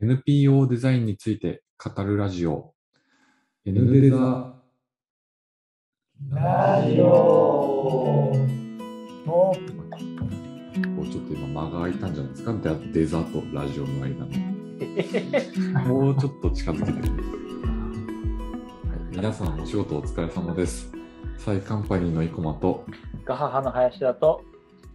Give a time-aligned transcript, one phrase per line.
[0.00, 2.72] NPO デザインについて語るラジオ。
[3.64, 4.54] N デザ。
[6.30, 7.04] ラジオ。
[9.26, 9.56] こ
[11.02, 12.52] うちょっと今間が空いたんじゃないですか？
[12.52, 14.28] デデザとラジオの間の。
[15.88, 17.16] もうちょっと近づけて、は
[19.12, 20.92] い、皆さんお仕事お疲れ様です。
[21.38, 22.86] サイカンパニーの生駒と。
[23.24, 24.44] ガハハの林だと。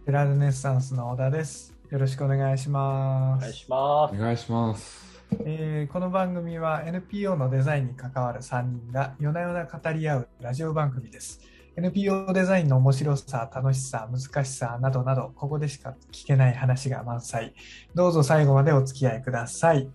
[0.06, 1.73] テラルネッサンスの小田です。
[1.94, 3.38] よろしくお願いします。
[3.38, 4.14] お願いします。
[4.16, 11.40] お願いしますえーこの番組は NPO のデザインに関わる3人が夜な夜な語り合うラジオ番組です。
[11.76, 17.54] NPO デザインの面白さ、楽しさ、難しさなどなど、ここでしか聞けない話が満載。
[17.94, 19.88] どうぞ最後までお付き合いください。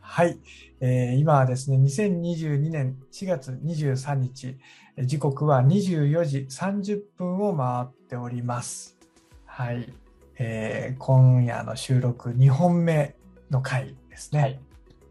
[0.00, 0.38] はい。
[0.80, 4.56] えー今はですね、2022年4月23日、
[4.96, 8.96] えー時刻は24時30分を回っております。
[9.44, 9.92] はい。
[10.38, 13.16] えー今夜の収録2本目
[13.50, 14.60] の回ですね。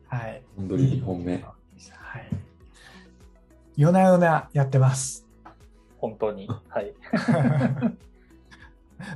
[0.07, 0.41] はい。
[0.55, 2.29] 本当に2本目はい。
[3.75, 5.27] 夜な夜なやってます。
[5.97, 6.47] 本当に。
[6.69, 6.93] はい。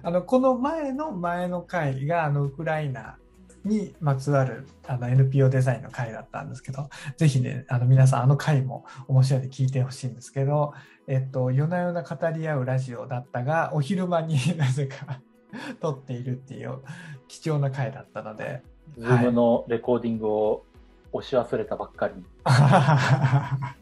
[0.03, 3.17] あの、この前の前の回が、あの、ウクライナ
[3.63, 10.73] にまつわるあの NPO デザインの回だったんですけど、ぜひね、あの皆さんあの回も面白いので聞いてほしいんですけど、
[11.07, 15.21] えっと、夜な夜な語り合うラジオだったが、お昼間になぜか
[15.81, 16.79] 撮っているっていう
[17.27, 18.61] 貴重な回だったので、
[18.97, 20.65] Zoom のレコーディングを
[21.11, 22.23] 押し忘れたばっかりに。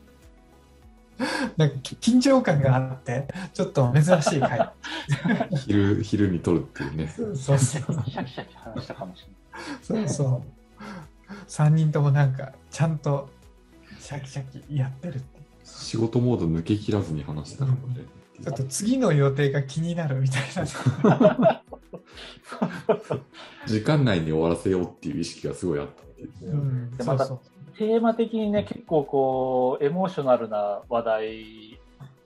[1.58, 4.72] なんか緊張感があって、ちょっと珍しい回。
[5.66, 9.26] 昼昼に撮るっていうねそうそうシャキシャキシャキ話したかもし
[9.90, 10.10] れない。
[10.10, 10.44] そうそう。
[11.48, 13.30] 3人ともなんか、ちゃんと
[14.00, 15.42] シャキシャキやってるって。
[15.64, 18.06] 仕事モード抜け切らずに話してたかもね
[18.44, 21.64] ちょっと次の予定が気になるみたいな。
[23.66, 27.78] 時間内に終わらせようっていう意識がすごいあったっていううん、でまたそうそう。
[27.78, 31.80] テーマ的にね、結構こう、エモーショナルな話題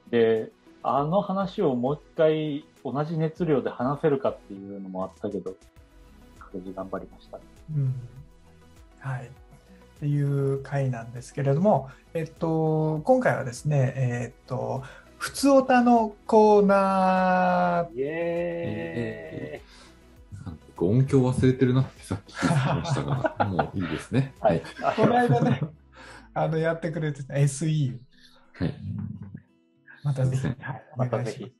[0.09, 0.51] で、
[0.83, 5.55] あの話をもう一回同じ熱量で話せるかっていうのもあったけど、
[6.39, 7.43] 各自頑張りましたね。
[7.75, 7.95] うん。
[8.99, 9.25] はい。
[9.25, 9.29] っ
[9.99, 14.83] ていう回なんですけれども、えっと、今回はですね、えっと、
[15.21, 19.61] ふつおたのコーナーイエ
[20.43, 24.33] なんか音響忘れてるなってさっき言ってましたが、もういいですね。
[24.39, 24.95] ーイ はい。
[24.95, 25.61] この間ね、
[26.33, 27.99] あの、やってくれてた SE、
[28.53, 28.73] はい。
[30.03, 31.55] またぜひ、はい、おまたぜ願いしますひ。。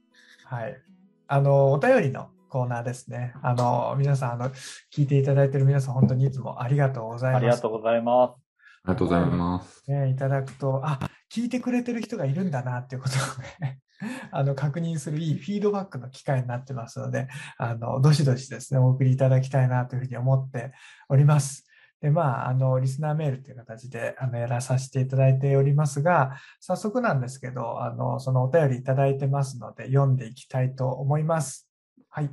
[0.45, 0.81] はい。
[1.27, 3.35] あの、お便りのコーナーですね。
[3.43, 4.49] あの、皆さん、あの、
[4.91, 7.43] 聞いていただいている皆さん、本当にいつもありがとうございます。
[7.43, 8.31] ありがとうございます。
[8.31, 9.83] ありがとうございます。
[9.87, 10.97] ね、いただくと、あ、
[11.31, 13.19] 聞いてくれてる人がいるんだなっていうことを
[13.61, 13.79] ね、
[14.31, 17.27] あの、確認するいいフィードバックの機会になってますので、
[17.57, 20.73] あの、どしどしですね、お送りいただきたいなというふうに思って
[21.07, 21.65] おります。
[22.01, 31.69] で、まあ、あの、リスナーメールという形で、あの、やらさせていただいておりますが、早速なんですけど、あの、そのお便りいただいてますので、読んでいきたいと思います。
[32.09, 32.29] はい。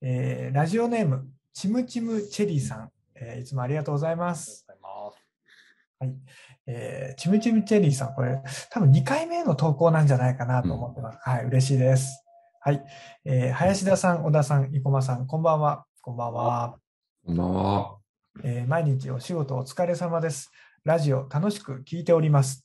[0.00, 4.64] えーラジオネーム、チムチムチェリーさん、えーいつもありがとうございます。
[4.68, 5.27] ありがとうございます。
[6.00, 6.14] はい。
[6.66, 11.18] えーチムチムチェリーさん、これ、多分2回目の投稿なんじゃないかなと思ってます。
[11.22, 12.24] はい、嬉しいです。
[12.60, 12.84] はい。
[13.24, 15.86] えー林田さん、小田さん、生駒さん、こんばんは。
[16.00, 16.78] こんばんは。
[17.26, 17.96] こんばんは。
[18.44, 20.52] えー毎日お仕事お疲れ様です。
[20.84, 22.64] ラジオ楽しく聞いております。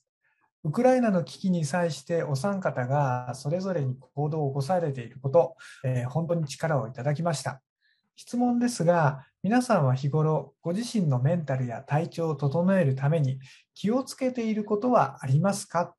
[0.62, 7.60] ウクライナの危機に際してお三方がそれぞれに行動を起こされていること、えー本当に力をいただきました。
[8.14, 13.38] 質問ですが、皆さんは日頃ご自身のメンタルや体調を整えるために
[13.74, 15.94] 気をつけていることはありますか？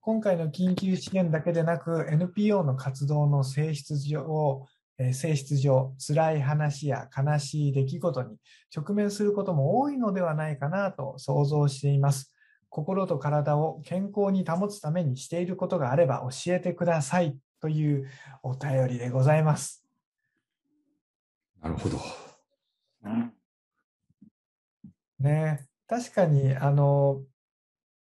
[0.00, 4.64] 今回の緊急支援だけでなく NPO の活動の性質上、
[4.96, 8.38] え性質上、辛い話や悲しい出来事に
[8.74, 12.32] 直面することも多いのではないかなと想像しています。
[12.70, 18.08] 心と体を健康に保つためにしていることがあれば教えてくださいという
[18.42, 19.84] お便りでございます。
[21.60, 22.27] なるほど。
[25.20, 27.22] ね、確かにあの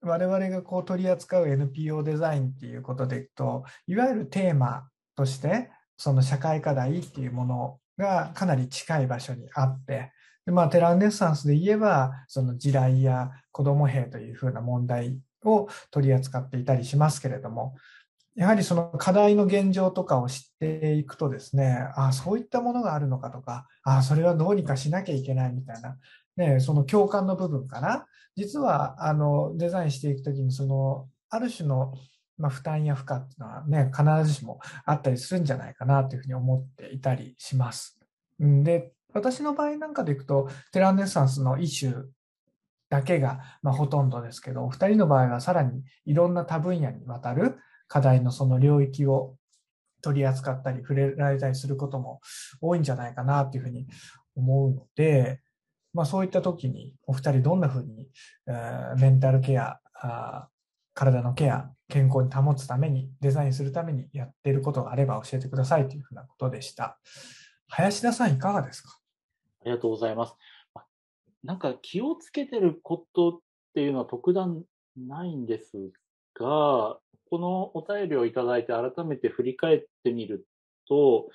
[0.02, 10.12] 我々がこう取り扱う NPO デザインっていうことでいくといわゆるテーマとしてその社会課題っていうものがかなり近い場所にあって
[10.46, 17.75] で、まあ、テランネッサンスで言えばその地雷や子ども兵というふうな問題を取り扱っていたりしますけれども
[18.36, 25.96] やはりその課題の現状とかを知っていくとですねあそういったものがあるのかとかあそれはどうにかしなきゃいけないみたいな
[26.40, 28.06] ね、その共感の部分かな。
[28.34, 31.92] 実は、あの、デザインしていくときに、その、ある種の、
[32.38, 37.98] まあ、負担や負荷っていうのはね、必ずしもあったりするんじゃないかなというふうに思っていたりします。
[38.38, 42.04] で、私の場合なんかでいくと、テランネッサンスのイシュー
[42.88, 47.58] だけが、まあ、ほとんどですけど、お二人の場合はさらにいろんな多分野にわたる
[47.90, 49.34] 課題のその領域を
[50.00, 52.20] 取り扱ったり触れられたりすることも
[52.60, 53.87] 多いんじゃないかなというふうに
[54.37, 55.42] 思うので、
[55.92, 58.08] まあ、そういった時にお二人どんなふうに、
[58.46, 59.81] えー、メンタルケア
[60.94, 66.98] 体のケア健康に保つためにデザインするためにやっていることがあれば教えてくださいというふうなことでした。
[67.69, 68.98] 林田さんいかがですか？
[69.62, 70.34] ありがとうございます。
[71.42, 73.40] なんか気をつけてることっ
[73.75, 74.62] ていうのは特段
[74.96, 75.72] ないんです
[76.38, 76.98] が、
[77.30, 80.46] このお便りをいただいて改めて振り返ってみる
[80.88, 81.30] と、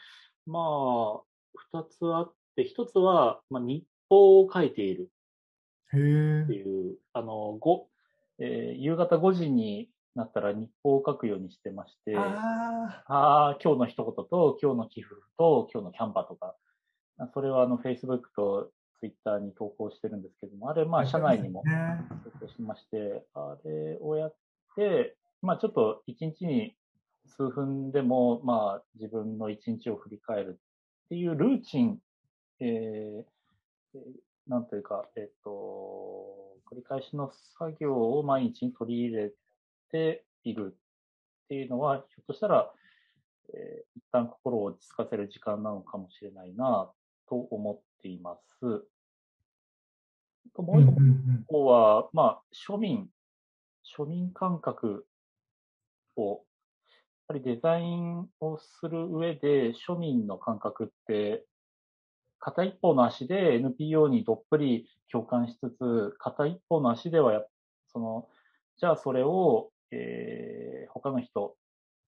[0.45, 1.21] まあ、
[1.55, 5.09] 二つあって、一つは、まあ、日報を書いている。
[5.87, 7.87] っていう、あの、ご、
[8.39, 16.55] えー、夕方5時になったら日報を書くようにしてまして、ああ、今日の一言と、今日の寄付と、今日のキャンパーとか、
[17.33, 21.63] それはあの、Facebook とツイッターに投稿してるんですけども、あれ、まあ、社内にも
[22.39, 24.35] 投稿しまして、あれをやっ
[24.75, 25.15] て、
[25.45, 26.75] まあ、ちょっと一日に
[27.37, 30.59] 数分でも、まあ、自分の一日を振り返る
[31.05, 31.99] っていうルーチン、
[32.59, 33.99] えー、
[34.47, 36.25] なんというか、えっ、と、
[36.71, 39.31] 繰り返しの作業を毎日に取り入れ
[39.91, 40.75] ている
[41.45, 42.71] っていうのは、ひょっとしたら、
[43.53, 46.89] えー、一旦心を落ち着かせる時間なのかもしれないな
[47.29, 48.65] と思っています。
[50.57, 53.07] もう一個は、まあ、庶民、
[53.97, 55.05] 庶民感覚
[56.17, 56.39] を、やっ
[57.27, 61.45] ぱりデザインをする上で、庶民の感覚って、
[62.39, 67.41] 片一方の足で NPO にどっぷり共感しつつ、片一方の足ではや、
[67.91, 68.27] その、
[68.77, 71.55] じゃあそれを、えー、他の人、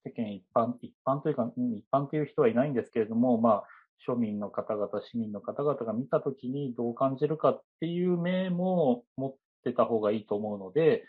[0.05, 3.63] 世間一般、一般というか、一般という人はいないんですけれども、まあ、
[4.07, 11.03] 庶民の方々、市民の方々が見たときにどう感じるかっていう目も持ってた方がいいと思うので、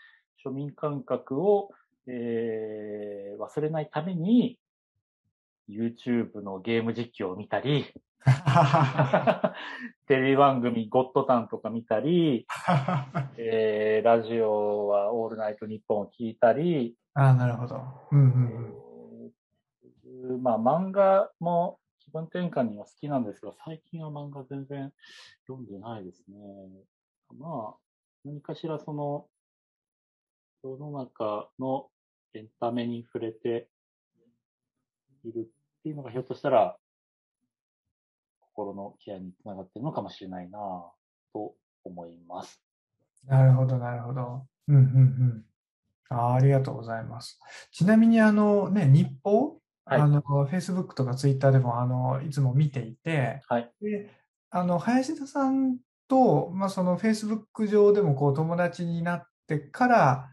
[0.45, 1.69] 庶民感覚を、
[2.07, 4.59] えー、忘れないために、
[5.69, 7.85] YouTube のゲーム実況を見たり、
[10.07, 12.45] テレビ番組ゴッドタンとか見たり、
[13.37, 17.81] えー、ラジオはオールナイトニッポンを聞いたり、あなるほど。
[18.11, 19.33] うんうん
[20.31, 24.91] うん、まあ漫画も気分転換には好きなんですが、最近は漫画全然
[25.47, 26.37] 読んでないですね。
[27.37, 27.77] まあ、
[28.25, 29.27] 何かしらその、
[30.61, 31.87] 世の中の
[32.33, 33.69] エンタメに触れて
[35.23, 35.43] いるっ
[35.83, 36.75] ていうのがひょっとしたら、
[38.41, 40.59] 心のケアにつながっているのかもしれないな
[41.33, 41.53] と
[41.85, 42.61] 思います。
[43.25, 44.45] なるほど、なるほど。
[44.67, 45.45] うんうんうん。
[46.09, 47.39] あありがとうございます。
[47.71, 49.61] ちなみに、あのね、日報？
[49.85, 54.11] はい、あの、Facebook とか Twitter でも、あの、いつも見ていて、はい、で、
[54.49, 55.77] あの、林田さん
[56.09, 60.29] と、まあ、その Facebook 上でもこう友達になってから、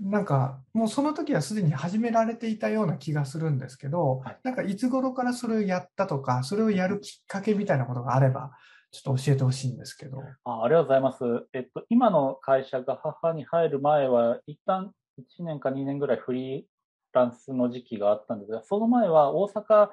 [0.00, 8.52] なんか、もうその時はすでに始められていたような気がするんですけど、はい、なんかいつ頃からそれをやったとか、それをやるきっかけみたいなことがあれば、
[8.90, 10.18] ちょっと教えてほしいんですけど。
[10.44, 11.24] あありがとうございます。
[11.52, 16.64] えっと、今の会社が母に入る前は、一旦1年か2年ぐらいフリー
[17.12, 19.88] ランスの時期があったんですが、その前は大阪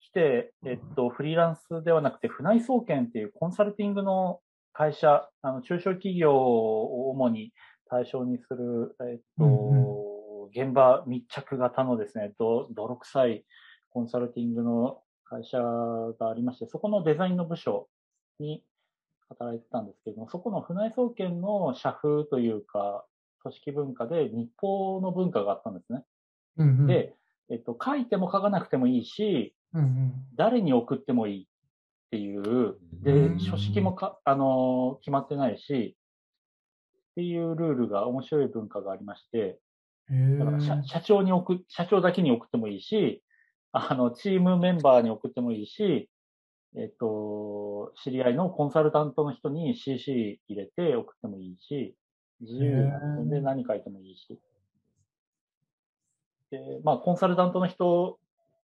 [0.00, 4.40] 来て、えっと、フリーランスではなくて、船井総研っていうコンサルティングの
[4.72, 7.52] 会社、あの、中小企業を主に
[7.90, 13.44] 対象にする、えっと、うんうん、現場密着型のですね、ど泥臭い
[13.90, 17.88] コンサルティングの会社がありまして、そこのデザインの部署
[18.38, 18.62] に
[19.28, 23.04] 働いてたんですけれども、そこの船井総研の社風というか、
[23.42, 26.04] 組織文化で日報の文化があったんですね。
[26.58, 27.14] うんうん、で、
[27.50, 31.46] えっと、書いても書かなくてもいいし、うんうん、誰に送ってもいいっ
[32.10, 35.96] ていう、で、書式もか、あの決まってないし、
[37.20, 39.58] っていうルールが面白い文化がありまして、
[40.38, 43.22] だから社社長に送、社長だけに送ってもいいし、
[43.72, 46.08] あの、チームメンバーに送ってもいいし、
[46.76, 51.94] えっと、知り合いのコンサルタントの人に CC 入れて送ってもいいし、
[52.40, 52.90] 自由。
[53.28, 54.40] で何書いてもいいし。
[56.50, 58.18] で、まあ、コンサルタントの人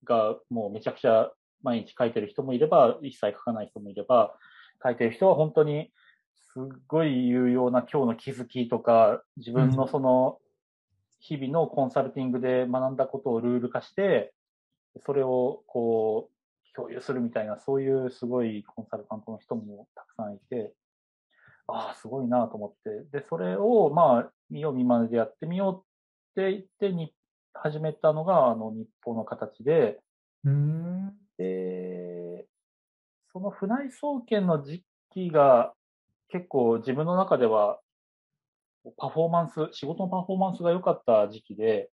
[0.05, 1.29] がもうめちゃくちゃ
[1.61, 4.37] 毎日書いてる人もいれば、一切書かない人もいれば、
[4.81, 5.91] 書いてる人は本当に
[6.55, 10.39] すっごい有用な今日の気づきとか、自分のその
[11.19, 14.33] 日々のコンサルティングで学んだことをルール化して、
[15.05, 20.73] それをこう共有するみたいな、そういうすごいコンサルタントの人もたくさんいて、
[21.67, 25.83] ああ、すごいなと思って、で、それをまあ、見よう見まねでやってみよ
[26.37, 27.11] うって言って、日
[27.53, 29.99] 始めたのが、あの、日報の形で、
[31.37, 32.47] で、
[33.33, 35.73] その船井総研の時期が
[36.29, 37.79] 結構自分の中では
[38.97, 41.89] パフォーマンス、仕事のパフォーマンスが良かった時期で、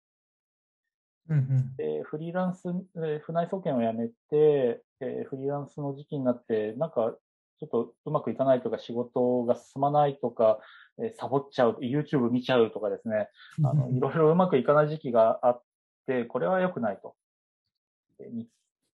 [1.28, 1.76] うんうん。
[1.76, 2.62] でフリーランス、
[2.96, 7.16] えー船井総研を辞めて、えーフリーランスの時期になって、なんか
[7.58, 10.58] ちょっとうまくいかないとか、仕事が進まないとか、
[10.98, 13.28] えーサボっちゃう、YouTube 見ちゃうとかですね、
[13.64, 15.62] あの、いろいろうまくいかない時期があっ
[16.06, 17.16] て、これは良くないと。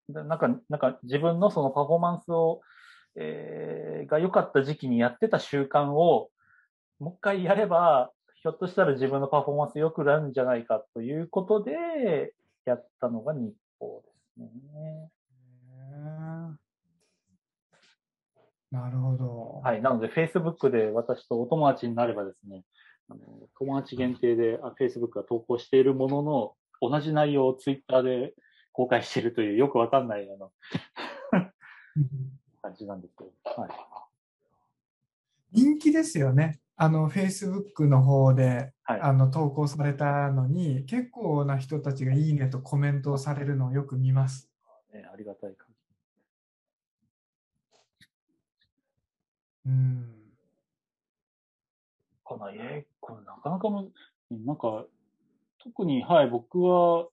[0.09, 2.61] なんか、なんか自分のそのパフォーマンスを、
[3.21, 6.31] えーが良かった時期にやってた習慣を、
[6.99, 8.11] もう一回やれば、
[8.43, 12.35] ひょっとしたら自分のパフォーマンス良くなるんじゃないかということで、
[12.65, 14.03] やったのが日報
[14.37, 15.11] ですね。
[18.71, 19.61] なるほど。
[19.65, 19.83] はい。
[19.83, 22.65] なので、Facebook で私とお友達になればですね、
[23.09, 23.21] あの
[23.59, 28.35] 友達限定であ Facebook が投稿しているものの、同じ内容を Twitter で
[28.73, 30.53] 公開しているというよくわかんないあの
[31.97, 32.40] うん
[32.71, 33.71] 感じなんですけど、はい。
[35.53, 36.61] 人気ですよね。
[36.77, 44.49] あの、Facebook の方で、はいあの、投稿されたのに、結構な人たちがいいねとコメントをされるのをよく見ます。
[44.95, 45.75] ね、ありがたい感じ。
[49.67, 50.15] うん。
[52.25, 53.91] かな、えーこれなかなかむ、
[54.31, 54.87] なんか、
[55.59, 57.09] 特に、はい、僕は、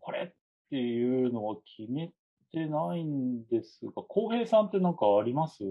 [0.00, 0.32] これっ
[0.70, 2.10] ていうのは決め
[2.52, 5.62] てないんですが、浩平さんってなんかあります？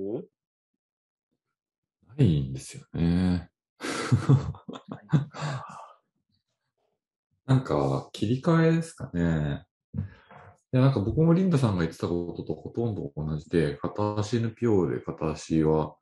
[2.18, 3.50] ないんですよね。
[7.46, 9.66] なんか、切り替えですかね。
[10.72, 15.96] いや、なんか僕もリンダさんが言ってたこととほとんど同じで、片足 NPO で片足は、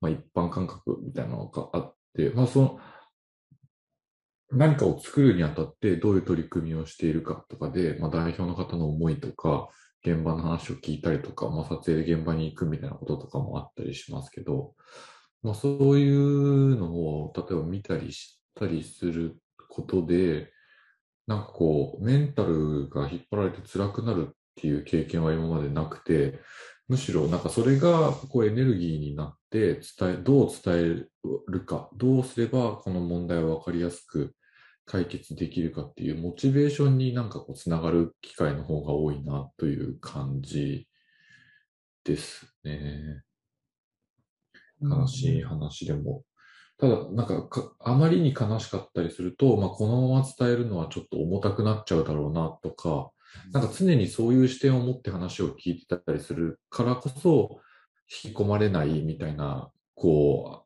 [0.00, 2.80] まあ、一般感覚みたいなのがあって、まあ、その、
[4.50, 9.68] 何かを作るにあたってどういう取り組みをしているかとかで、まあ、代表の方の思いとか、
[10.04, 14.74] 現場の話を聞いたりとか、まあ、撮影で現場に行くみたいなこととかもあったりしますけど、
[15.42, 19.36] まあ、そういうのを例えば見たりしたりする
[19.68, 20.50] ことで、
[21.26, 26.40] なんかこう、メンタルが引っ張られて辛くなるっていう経験は今までなくて、
[26.88, 31.06] むしろなんかそれがこうエネルギーになってて伝え、どう伝え
[31.48, 34.34] るか、どうすればこの問題を分かりやすく
[34.84, 40.88] 解決できるかっていうモチベーションになんかこうつながる機会の方が多いなという感じ
[42.04, 43.22] ですね。
[44.80, 46.22] 悲しい話でも。
[46.78, 53.10] ただ、なんかか、あまりに悲しかったりすると、まあ、このまま伝えるのはちょっと重たくなっちゃうだろうなとか、
[53.52, 57.60] なんか常にそういう視点を持って話を聞いてたりするからこそ、
[58.24, 60.64] 引き込まれないみたいな、こ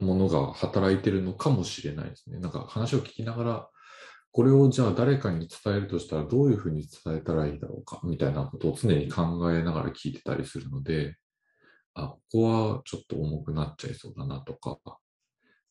[0.00, 2.38] う、ものが働いてるのかもしれないですね。
[2.38, 3.70] なんか話を聞きながら、
[4.32, 9.22] これをじゃあ誰かに伝えるとしたらどういうふうに伝えたらいいだろうか、みたいなことを常に考
[9.52, 11.16] えながら聞いてたりするので、
[11.94, 12.42] あ、ここ
[12.74, 14.78] はちょっと重くなっちゃいそうだなとか、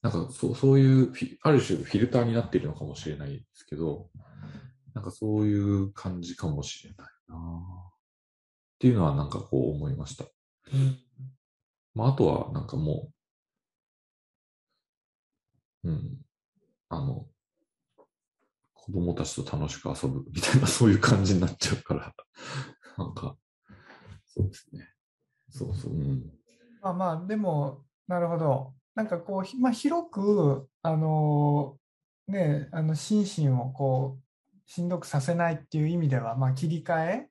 [0.01, 4.09] なんかそうそういう、ある種フィルターになっているのかもしれないですけど、
[4.93, 7.93] なんかそういう感じかもしれないなっ
[8.79, 10.25] ていうのはなんかこう思いました。
[10.71, 10.97] うん
[11.95, 13.09] まあ、あとはなんかも
[15.83, 16.17] う、うん、
[16.89, 17.27] あの、
[18.73, 22.13] 子供たちと楽しく遊ぶみたいなそういう感じになっちゃうから、
[22.97, 23.37] なんか、
[24.25, 24.89] そうですね。
[25.49, 26.33] そうそう、うん。
[26.81, 28.73] まあまあ、でも、なるほど。
[28.95, 31.77] なんかこう、ひまあ、広く、あの
[32.27, 34.23] ね、あの心身をこう、
[34.65, 37.29] しんどくさせないっていう意味では、まあ、切り替え、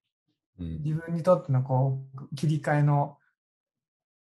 [0.59, 3.19] うん自分にとってのこう切り替えの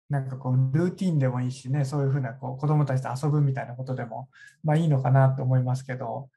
[0.08, 4.28] なんかこうルーティンでもいいしねそういうふうなこう子どもたちと遊ぶみたいなことでも
[4.62, 6.28] まあいいのかなと思いますけど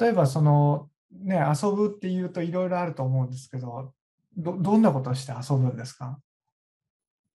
[0.00, 3.92] 例えばそのね遊ぶっていうといろいろあると思うんですけど
[4.36, 6.18] どどんなことをして遊ぶんですか？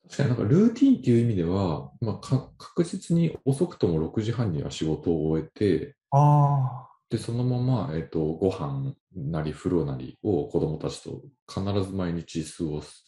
[0.09, 13.03] 確かになんかルーティンっていう意味では、まあ、か確実に遅くとも6時半には仕事を終えて、あで、そのまま、えっと、ご飯なり風呂なりを子供たちと必ず毎日過ごす。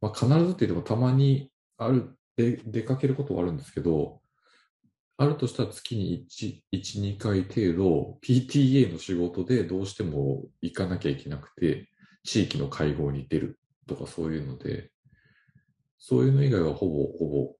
[0.00, 4.20] まあ、必ずって言ってもたまにある、で出かけることはあるんですけど、
[5.16, 11.88] あるとしたら月に1、1、2回程度、PTA の仕事でどうしても行かなきゃいけなくて、
[12.22, 14.92] 地域の会合に出るとかそういうので、
[15.98, 17.56] そういうの以外はほぼほ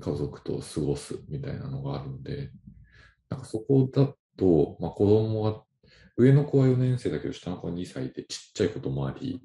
[0.00, 2.50] 家族と過ごすみたいなのがあるので、
[3.28, 5.62] なんかそこだと、まあ、子供が、
[6.16, 9.42] 上の子は4年生だけど下の子は2歳でちっちゃいこともあり、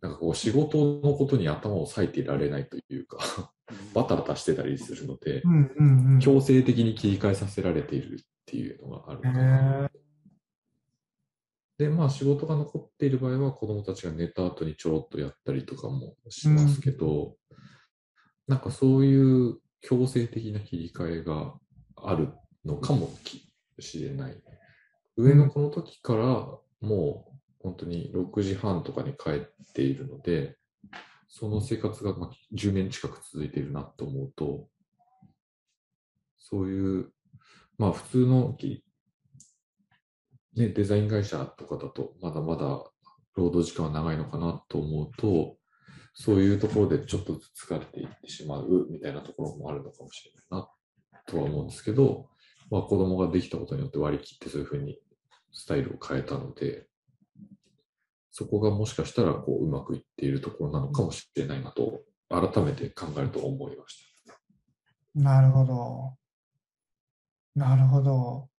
[0.00, 3.52] なんかこう仕事のことに頭を割いていられないというか、
[3.94, 6.18] バタバタしてたりするのであ、う、んうんうん。
[6.20, 9.90] 強制的に切り替えさせられているっていうのがあるかな。
[11.78, 17.36] で、まあ仕事が残っている場合は子供たちが寝た後にちょろっとやったりとかもしますけど、
[18.46, 21.54] なんかそういう強制的な切り替えが
[21.96, 22.30] ある
[22.64, 23.10] のかも
[23.78, 24.42] しれない。
[25.16, 26.24] 上の子の時から
[26.80, 27.35] もう
[27.66, 30.56] 本当に6時半とかに帰っているので、
[31.26, 32.14] その生活が
[32.54, 34.68] 10年近く続いているなと思うと、
[36.38, 37.10] そういう、
[37.76, 38.56] まあ普通の、
[40.54, 42.84] ね、デザイン会社とかだと、まだまだ
[43.34, 45.56] 労働時間は長いのかなと思うと、
[46.14, 50.68] そういうところでちょっとずつ疲れていってしまうみたいなところもあるのかもしれないな
[51.26, 52.28] とは思うんですけど、
[52.70, 55.00] まあ子供ができたことによって割り切ってそういうふうに
[55.52, 56.86] スタイルを変えたので、
[58.38, 64.34] そこがもしかしたらこううまくいっているところなのかもしれないなと、改めて考えると思いました。
[65.14, 66.16] なるほど。
[67.54, 68.50] なるほど。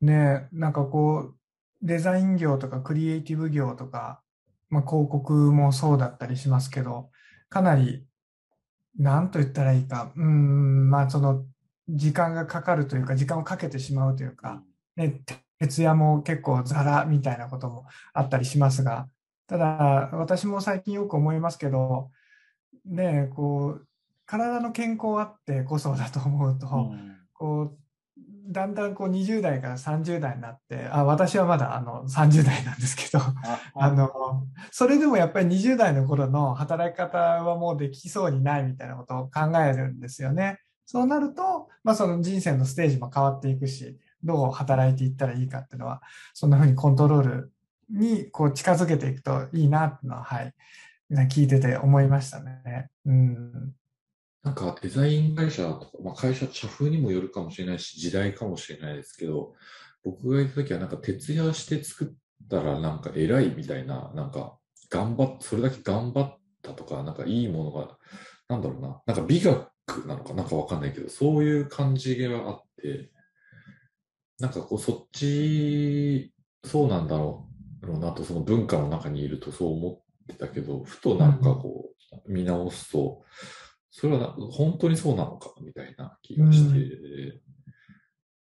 [0.00, 1.34] ねなんかこう、
[1.82, 4.22] デザイン業とかクリエイティブ業とか、
[4.70, 7.10] まあ、広告もそうだったりしますけど、
[7.48, 8.06] かなり、
[8.96, 11.44] なんと言ったらいいか、うん、まあその、
[11.88, 14.62] 時間がかかるというか、時間をかけてしまうというか、
[14.94, 15.22] ね、
[15.58, 19.08] 徹夜も結構ザラみたいなこともあったりしますが、
[19.46, 22.10] ただ、私も最近よく思いますけど、
[22.84, 23.86] ねこう、
[24.26, 27.78] 体の健康あってこそだと思うと、うんこう、
[28.46, 33.22] だんだんこう20代から30代になって、あ、私はまだあの30代なんですけど、
[33.74, 40.58] あの、それでもやっぱり20代の頃の働き方はもうできそうにないみたいなことを考えるんですよね。
[40.86, 46.02] そうなると、まあその人生のステージも変わっていくし、どう働いていったらいいかっていうのは、
[46.34, 47.53] そんな風にコントロール
[47.90, 50.54] にこう近づけていくといいなってのは、はい、
[51.10, 52.88] 聞いてて思いましたね。
[53.06, 53.74] うん。
[54.42, 59.54] なんかデザイン会社とか、まあ、会社、社風にもよるかもしれないし、時代かもしれないですけど、
[60.04, 64.58] 僕がいた時はなんか徹夜して作ったらなんか偉いみたいな、なんか
[64.90, 67.96] 頑張っ、それだけ頑張ったとか、なんかいいものが、
[68.48, 69.66] なんだろうな、なんか美学
[70.06, 73.10] なのかなんかわかんないけど、そういう感じがあって、
[74.38, 77.53] なんかこうそっち、そうなんだろう
[77.92, 81.90] うなと、その文化の中にいるとそう思ってたけど、ふとなんかこ
[82.26, 83.22] う見直すと、
[83.90, 87.40] それは本当にそうなのかみたいな気がして、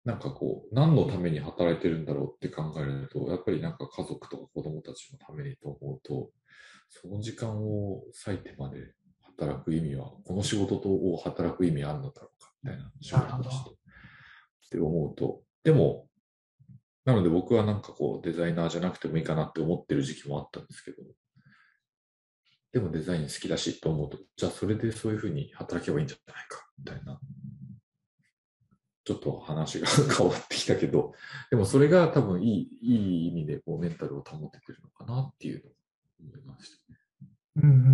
[0.04, 6.30] なんかこう、何のために働いてるんだろうって考えると、やっぱりなんか家族とか子供たちのためにと思うと、
[6.88, 8.94] その時間を割いてまで
[9.36, 13.70] 働く意味は、この仕事と働く意味あるのだろうかみたいな仕事として。
[13.70, 16.07] って思うと、でも、
[17.08, 20.98] なので僕はなんかこうデザイナーじゃなくてもいいかなって思ってる時期もあったんですけど、
[22.70, 27.18] でもデザイン好きだしと思うと、じゃあそれでそういうふうに働けばいいんじゃないかみたいな。
[29.06, 31.14] ちょっと話が 変わってきたけど、
[31.48, 35.72] でもそれが多分いいいい意味でこうメンタルを保ててるのかなっていうのを
[36.20, 36.98] 思いましたね。
[37.56, 37.88] うんうんうんう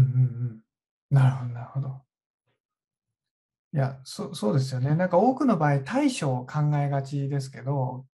[0.54, 0.62] ん。
[1.10, 2.02] なるほど、なるほど。
[3.74, 4.96] いや、そそうですよね。
[4.96, 8.08] なんか多くの場合、対処を考えがちですけど、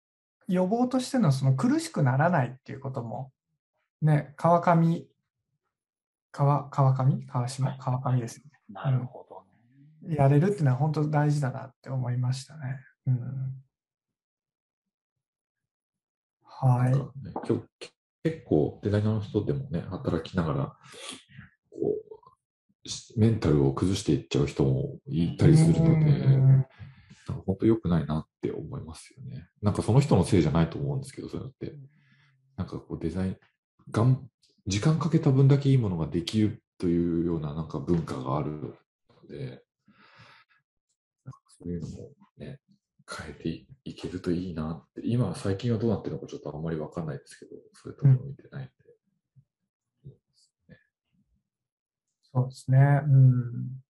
[0.51, 3.31] 予防としてのその苦しくならないっていうことも、
[4.03, 5.07] ね、川上、
[6.33, 7.27] 川、川上？
[7.27, 7.79] 川島？
[7.79, 8.51] 川上ですよね。
[8.69, 10.17] なるほどね。
[10.17, 12.81] やれるっていうのは本当大事だなって思いましたね。
[13.07, 13.63] うん。
[16.45, 16.93] はい。
[16.93, 17.01] ね、
[17.47, 17.65] 今日
[18.25, 20.77] 結構デザイナーの人でもね、働きながら、
[21.71, 21.97] こ
[22.85, 26.67] う、しメンタルを崩していっちゃう人もいたりするので、うん
[27.29, 29.49] なんか本当良くないなって思いますよね。
[29.63, 31.75] なんかその人のせいじゃないと思うんですけど、そういうのって。
[32.57, 33.37] なんかこうデザイン、
[33.91, 34.29] がん
[34.67, 39.63] 時間かけた分だけいいものができるというようななんか文化があるので、
[41.25, 42.61] なんかそういうのもね、
[43.09, 48.73] 変えていけるといいなって、今最近はどうなってるのかちょっとあんまりわかんないですけど、そういうところ見てないんで。
[50.05, 50.77] 思いますね
[52.33, 52.79] そうですね。
[53.05, 53.83] うん。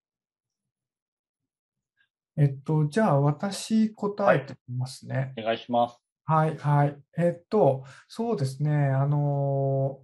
[2.40, 5.34] えっと、じゃあ私答えてみますね。
[5.36, 6.00] お願いします。
[6.24, 6.96] はい、はい。
[7.18, 8.72] えっと、そうですね。
[8.72, 9.98] あの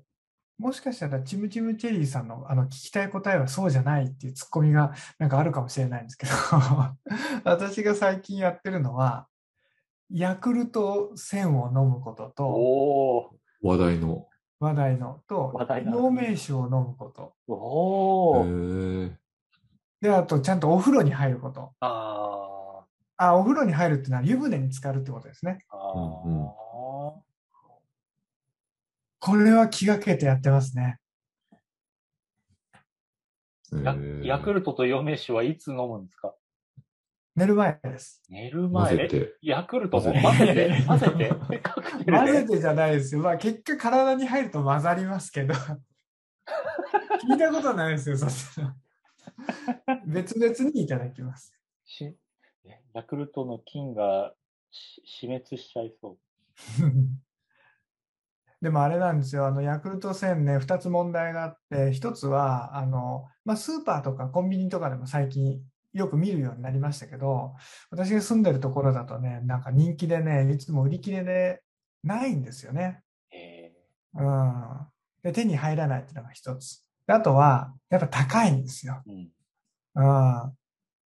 [0.59, 6.33] もしかしたら、チムチムチェリーさんのあの聞きたい答えはそうじゃないっていうツッコミがなんかあるかもしれないんですけど、
[7.45, 9.29] 私が最近やってるのは、
[10.11, 13.17] ヤクルト1000を飲むことと、お
[13.63, 14.29] お話題の。
[14.61, 17.35] 話題のと話題、な陽明酒を飲むこと。
[17.49, 19.17] おー
[20.07, 21.73] で、あと、ちゃんとお風呂に入ること。
[21.81, 22.85] あ
[23.17, 25.59] あ、お風呂に入るっていうのは湯船に浸かるってことですね。
[25.73, 26.51] ーあー、うんうん
[29.19, 31.01] これは気がけてやってますね。
[34.23, 36.33] ヤクルトと陽明酒はいつ飲むんですか？
[37.35, 38.23] 寝る前です。
[38.31, 39.35] 寝る混前ぜて。
[39.43, 40.13] ヤクルトも？
[40.13, 40.83] 混ぜてて？
[40.87, 41.31] 混ぜ て？
[42.13, 43.23] 混ぜてじゃないですよ。
[43.23, 45.55] まあ結果体に入ると混ざりますけど。
[47.29, 48.77] 聞いたことないですよ、そしたら。
[50.07, 51.53] 別々にいただきます。
[51.85, 52.17] し
[52.65, 54.35] えヤクルトの菌が
[54.71, 56.19] し死滅しちゃいそう。
[58.63, 67.55] でもあれなんですよ、あのヤクルト1000ね、2つ問題があって、1つはあの、まあ、スーパーとかコンビニとかでも最近よく見るようになりましたけど、
[67.91, 71.63] 私が住んでるところだとね、なんか人気でね、いつも売り切れで
[72.03, 73.03] ないんですよね。
[73.31, 73.73] え
[74.15, 74.87] うん、
[75.23, 76.86] で手に入らないっていうのが1つ。
[77.07, 79.03] であとは、やっぱ高いんですよ。
[79.07, 79.33] ーうん、
[79.95, 80.01] う
[80.49, 80.57] ん、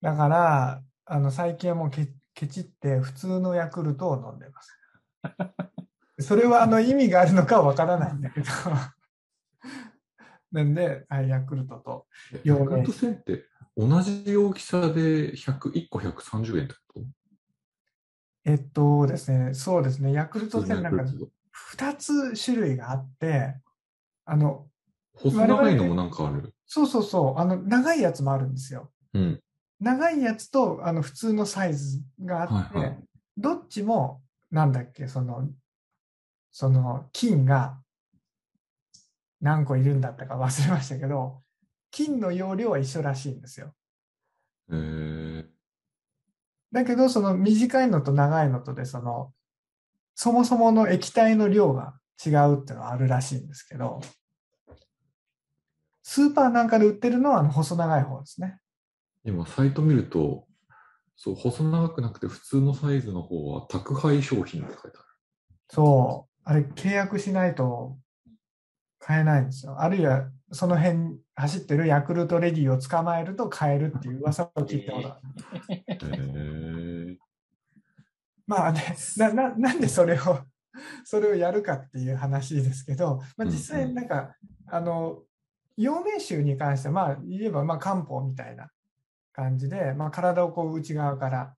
[0.02, 4.78] だから、あの最近はもうケケチって普通のヤクルトを飲んでます。
[6.28, 8.46] それはあの意味があるのかはわからないんだけど。
[10.52, 12.08] なんで、はい、ヤクルトと。
[12.44, 17.06] ヤクルト1000って同じ大きさで100 1個130円ってこと？
[18.46, 21.32] えっとですね、そうですね、ヤクルト1000なんか普通のヤクルト
[21.76, 21.96] 2
[22.36, 23.56] つ種類があって、
[24.26, 24.69] あの、
[25.22, 26.54] 細長いのもなんかある。
[26.66, 28.92] そうそうそう、あの、長いやつもあるんですよ。
[29.14, 29.40] うん。
[29.80, 32.98] 長いやつとあの普通のサイズがあって、はいはい
[33.40, 35.48] どっちも、なんだっけ、その、
[36.52, 37.80] その金が
[39.40, 41.42] 何個いるんだったか忘れましたけど、
[41.90, 43.74] 金の容量は一緒らしいんですよ。
[44.72, 45.46] えー、
[46.74, 49.32] だけど、その短いのと長いのとで、その、
[50.16, 54.02] そもそもの液体の量が違うっていうのはあるらしいんですけど、
[56.12, 58.58] スーパーなんかで売ってるのはあの細長い方ですね。
[59.24, 60.48] 今、サイト見ると、
[61.16, 65.06] そう、細長くなくて普通のサイズの方は宅配商品って書いてある。
[65.70, 68.00] そう、あれ契約しないと
[68.98, 69.80] 買えないんですよ。
[69.80, 75.22] あるいはその辺走ってるヤクルトレディを捕まえると買えるっていう噂を聞いたことあ
[75.70, 75.70] る。
[75.70, 77.18] えー、
[78.48, 80.40] まあねなな、なんでそれを、
[81.06, 84.34] それをやるかっていう話ですけど、まあ、実際なんか、
[84.66, 85.22] あの、
[85.82, 88.70] 陽明酒に関しては、まあ言えばまあ漢方みたいな
[89.32, 91.54] 感じで、まあ、体をこう内側から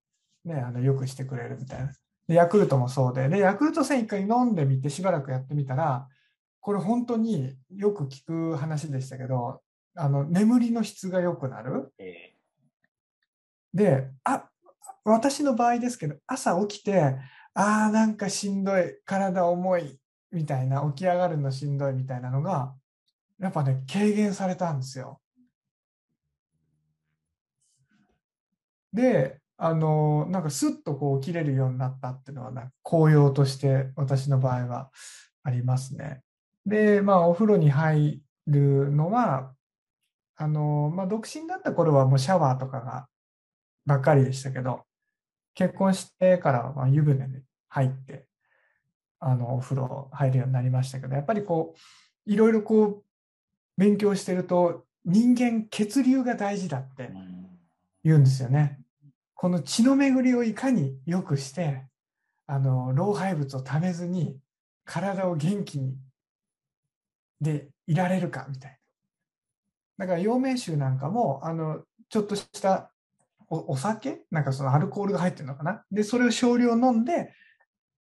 [0.46, 1.92] ね、あの良くしてくれるみたいな。
[2.28, 6.08] でヤクルトもそうで、で、ヤクルト1000一回飲んでみてしばらくやってみたら、
[6.60, 9.62] これ本当によく聞く話でしたけど、
[9.96, 11.92] あの、眠りの質が良くなる。
[11.98, 12.34] え
[13.74, 14.50] で、あ、
[15.04, 17.18] 私の場合ですけど、朝起きて、
[17.54, 20.00] ああ、なんかしんどい、体重い、
[20.32, 22.76] みたいな、起き上がるのしんどいみたいなのが、
[23.42, 25.20] やっぱね、軽減されたんですよ。
[28.94, 34.92] で、あの、なんかスッとこう起きれるようになったっていうのはなんか紅葉として私の場合は
[35.44, 36.22] ありますね。
[36.66, 39.54] で、まあお風呂に入るのは、
[40.36, 43.08] あの、まあ独身だった頃はもうシャワーとかが
[43.88, 44.84] ばっかりでしたけど、
[45.56, 48.28] 結婚してからはまあ湯船に入って、
[49.20, 53.04] あの、お風呂入るようになりましたけど、やっぱりこう、いろいろこう、
[53.82, 57.12] 勉強してると、人間血流が大事だって
[58.04, 58.80] 言うんですよね。
[59.34, 61.88] この血の巡りをいかに良くして、
[62.46, 64.38] あの、老廃物をためずに、
[64.86, 65.98] 体を元気に、
[67.40, 68.78] でいられるかみたい
[69.98, 70.06] な。
[70.06, 72.92] だから、陽明酒なんかも、あの、ちょっとした
[73.50, 74.22] おお酒？
[74.30, 75.84] なんかそのアルコールが入ってるのかな？
[75.92, 77.34] で、それを少量飲んで、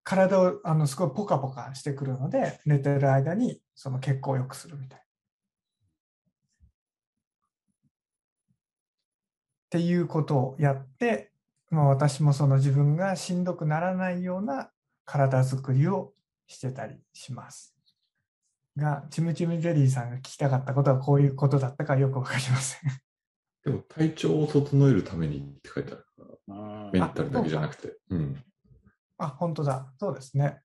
[0.04, 5.00] 体をあのすごいポカポカしてくるので、寝てる間にその血行を良くするみたい
[9.72, 11.32] っていうことをやって、
[11.70, 14.70] まあ、私もその自分がしんどくならないような
[15.06, 16.12] 体づくりを
[16.46, 17.74] してたりします。
[18.76, 22.92] が、チムチムジェリーさんが聞きたかったことはこういうことだったかよくわかりません。
[23.64, 27.98] でも体調を整えるためにって書いてあるから、うんメンタルだけじゃなくて。
[28.10, 28.44] うん。
[29.20, 29.90] あ、本当だ。
[29.98, 30.60] そうですね。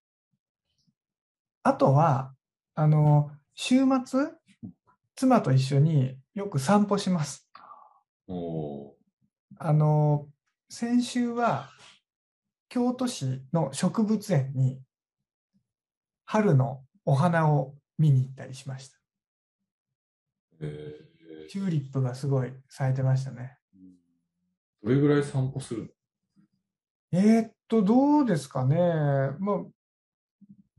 [1.63, 2.35] あとは、
[2.75, 4.31] あの、週末、
[5.15, 7.49] 妻と一緒によく散歩します。
[8.27, 8.96] おー
[9.59, 10.29] あの、
[10.69, 11.71] 先週は
[12.69, 14.81] 京都市の植物園に
[16.25, 18.97] 春のお花を見に行ったりしました。
[20.61, 21.01] え
[21.49, 23.57] チューリップがすごい咲いてましたね。
[24.85, 25.95] ー、どれぐらい散歩する
[27.13, 28.77] えーっと、どうですかね。
[29.39, 29.73] もう、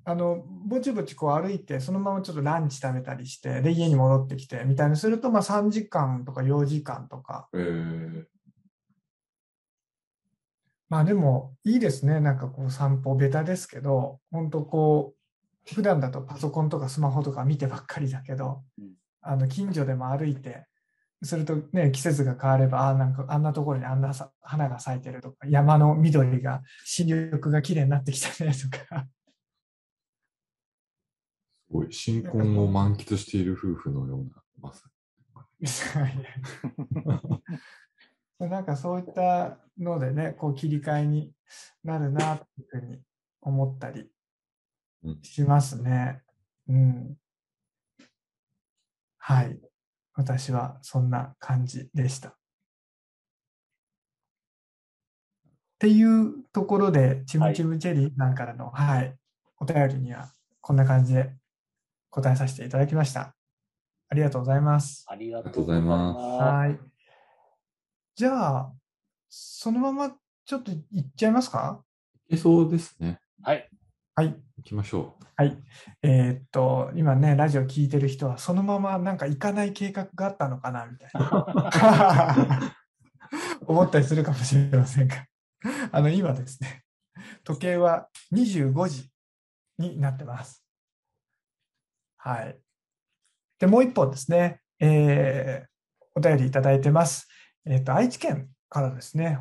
[0.04, 7.48] あの、ぼちぼちこう歩いて、そのままちょっとランチ食べたりして、で、家に戻ってきて、みたいにすると、まあ3時間とか4時間とか。
[7.54, 8.26] のえー、
[10.89, 12.19] まあでも、いいですね。
[12.19, 20.65] なんかこう散歩、ベタですけど、本当こう、普段だとパソコンとかスマホとか見てばっかりだけどうん、あの、近所でも歩いて、
[21.23, 29.08] するとね、季節が変われば、ああ、なんかあんなところにあんなさ花が咲いてるとか、山の緑が、新緑が綺麗になってきたねとか。
[31.52, 34.88] すごい、新婚を満喫している夫婦のような、まさ
[38.39, 41.32] なんかそういったのでね、こう切り替えに
[41.84, 43.00] なるなというふうに
[43.41, 44.10] 思ったり
[45.23, 46.21] しますね。
[46.67, 47.17] うん。
[49.17, 49.60] はい。
[50.13, 52.30] 私はそんな感じでした。
[52.30, 52.34] っ
[55.80, 59.15] ていうところで、チムチムチェリーさんからの、はい、はい、
[59.60, 61.36] お便りにはこんな感じで
[62.10, 63.36] 答えさせていただきました。
[64.10, 65.06] ありがとうございます。
[65.08, 66.17] ありがとうございます。
[66.19, 66.97] はい。
[68.17, 68.73] じゃあ、
[69.30, 70.12] そのまま
[70.43, 71.84] ちょっといっちゃいますか？
[72.30, 73.19] いけそうですね。
[73.43, 73.69] はい。
[74.15, 74.30] はい。
[74.58, 75.25] 行きましょう。
[75.36, 75.56] はい。
[76.01, 82.75] えー、っと、今ね、ラジオ聞いてる人は、そのままなんか行かない計画があったのかな、みたいな。
[83.67, 85.27] 思ったりするかもしれませんが。
[85.91, 86.86] あの、今ですね、
[87.43, 89.12] 時計は25時
[89.77, 90.65] になってます。
[92.17, 92.60] はい。
[93.60, 95.67] で、もう一本ですね、えー、
[96.15, 97.27] お便りいただいてます。
[97.69, 99.38] えっ、ー、と、愛知県からですね、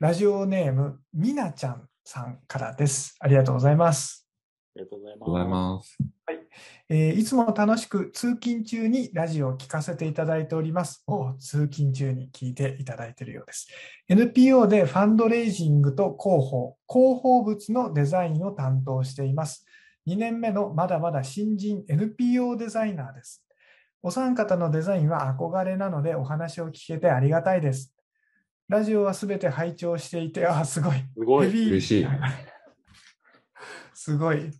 [0.00, 3.14] ラジオネーム、みなちゃんさんからです。
[3.20, 4.28] ありがとうございます。
[4.74, 5.02] ありがとうう。
[5.18, 5.96] ございます。
[6.26, 6.40] はい。
[6.88, 11.04] えー、いつも楽しく通勤中にラジオを聞かせていただいております。
[11.06, 13.68] お通勤中に聞いていただいているようです。
[14.08, 19.64] NPO でファンドレイジングと広報、広報物のデザインを担当しています。
[20.08, 23.45] 2年目のまだまだ新人 NPO デザイナーです。
[24.06, 27.92] お三方のデザインは憧れなのでお話を聞けてありがたいです。
[28.68, 30.98] ラジオはすべて拝聴していて、あ、すごい。
[31.12, 31.68] すごい。
[31.70, 32.06] 嬉しい。
[33.94, 34.52] すごい。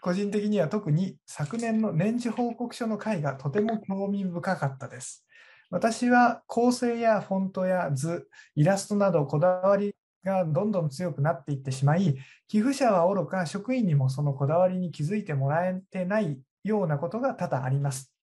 [0.00, 5.26] 個人的には特に昨年の年次報告書の回がとても興味深かったです。
[5.68, 18.14] 私は構成やフォントや図、イラストなどこだわりがどんどん強くなっていってしまい、寄付者はおろか職員にもそのこだわりに気づいてもらえてないようなことが多々あります。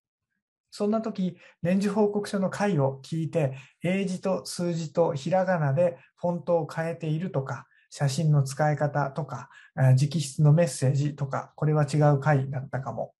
[0.70, 13.14] そんな時、年次報告書の回を聞いて、英字と数字とひらがなでフォントを変えているとか、写真の使い方とか、直筆のメッセージとか、これは違う回だったかも、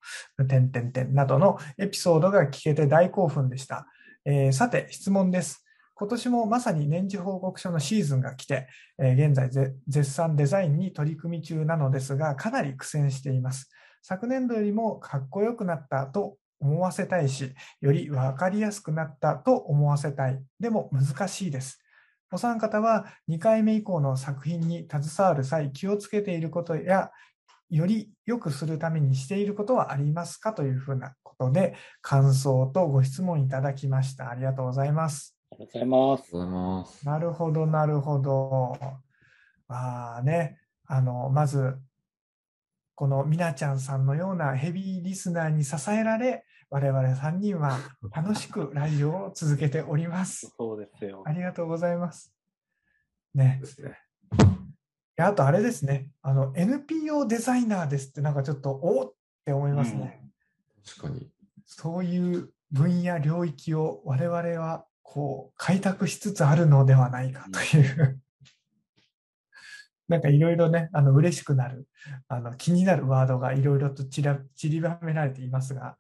[0.48, 3.86] 点々点などのエピソードが聞けて大興奮でした。
[4.24, 5.64] えー、さて、質問です。
[5.94, 9.48] 今年もまさに年次報告書のシーズンが来て、えー、現在
[9.88, 13.70] 絶賛デザインに取り組み中なのですが、かなり苦戦しています。
[14.02, 20.42] 昨年度よりもかっこよくなったと思わせたいし、より分かりやすくなったと思わせたい。
[20.58, 21.80] でも難しいです。
[22.32, 27.10] お三方は2回目以降の作品に携わる際、気をつけていることや、
[27.68, 30.52] より良くするためにしていることはありますか？
[30.52, 34.30] というふうなことで、感想とご質問いただきました。
[34.30, 35.36] ありがとうございます。
[35.52, 37.06] ありがとうございます。
[37.06, 38.76] なるほど、なるほど。
[39.68, 41.76] まあね、あの、まず、
[42.96, 47.78] このみなちゃんさんのようなヘビーリスナーに支えられ、我々3人は
[48.10, 50.50] 楽しくラジオを続けております。
[50.56, 51.22] そうですよ。
[51.26, 52.32] ありがとうございます。
[53.34, 53.58] ね。
[53.60, 53.98] ですね。
[55.18, 59.12] あとあれですね、あの NPO デザイナーですってなんかちょっとおっ
[59.44, 60.22] て思いますね。
[60.86, 61.30] 確かに。
[61.66, 68.20] そういう分野、領域を我々はこう開拓しつつあるのではないかという。
[70.08, 71.86] なんかいろいろね、あの嬉しくなる、
[72.28, 75.96] あの気になるワードがいろいろと散ら散りばめられていますが、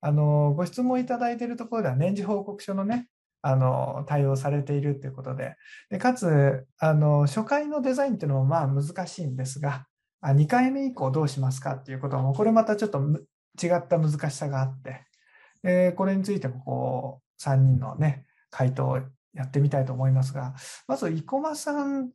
[0.00, 3.08] あのご質問いただいているところでは年次報告書のね、
[3.42, 5.56] あの対応されているということで、
[5.90, 9.86] でかつあの初回のデザインっていうのもまあ難しいんですが、
[10.20, 13.00] あ2回目以降どうしますかっていうことも、これまたちょっと
[13.62, 15.04] 違った難しさがあって、
[15.62, 18.98] でこれについてもこう3人のね、回答を
[19.34, 20.54] やってみたいと思いますが、
[20.86, 22.10] まず生駒さん、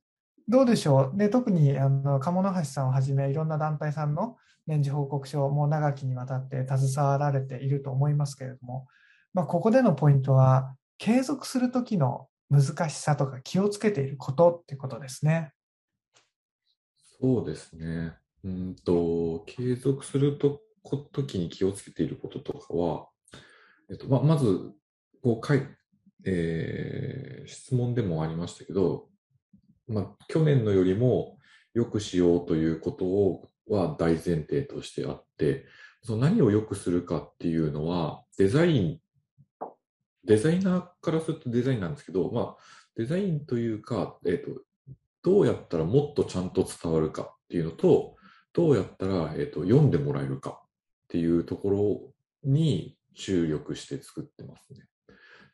[0.49, 4.35] どうでしょう、で特にあの鴨橋さんをはじめ、いろんな団体さんの
[4.65, 8.87] 年次報告書も長きにわたって携わられていると思いますけれども、
[9.33, 15.53] まあ、ここでのポイントは、継続するときの難しさとか気をつけていることってことですね。
[17.21, 18.15] そうですね。
[18.43, 20.61] うんと、継続すると
[21.27, 23.07] きに気をつけていることとかは、
[23.89, 24.71] えっとままず
[25.21, 25.67] こうかい、
[26.25, 29.08] えー、質問でもありましたけど、
[29.89, 31.37] まあ、去年のよりも
[31.73, 35.65] 良くしようということをは大前提としてあって、
[36.03, 38.99] その何を良くするかっていうのは、デザイン、
[40.23, 42.57] デザイナーからするとデザインなんですけど、まあ、
[42.95, 44.61] デザインというか、えっ、ー、と、
[45.21, 48.15] どうやったらもっとちゃんと伝わるかっていうのと、
[48.53, 50.67] どうやったら、えーと、読んでもらえるかっ
[51.09, 54.85] ていうところに注力して作ってますね。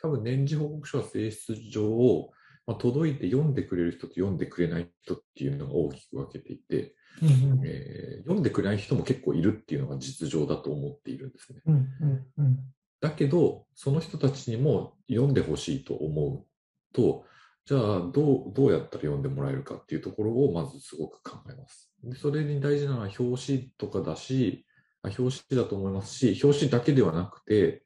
[0.01, 2.29] 多分年次報告書は性質上、
[2.67, 11.61] まあ、届いて読んでくれる人と読んでくれない人っていうのが大きく分けていて、うんうんえー、読んでくれない人も結構いるっていうのが実情だと思っているんですね。
[11.65, 12.57] うんうんうん、
[13.01, 16.45] だけど、その人たちにも読んでほしいと思う
[16.93, 17.25] と、
[17.65, 21.91] じゃあどう、どうやったら読んでもらえるかっていうところをまずすごく考えます。
[22.03, 24.65] でそれに大事なのは表紙とかだし、
[25.03, 27.83] あ表紙だと思いますし、表紙だけではなくて、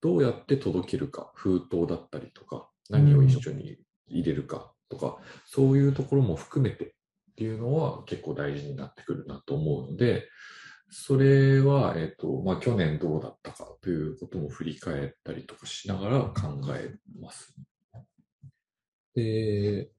[0.00, 3.76] どうやって届けるか、封筒だったりとか、何を一緒に
[4.10, 6.88] 入れるかとか、そういうところも含めてっ
[7.36, 10.28] ていうのは結構大事になってくるなと思うので、
[10.90, 17.54] それは、えっ、と、まあ、去年どうだったかということも振り返ったりとかしながら考えます。
[19.14, 19.90] で、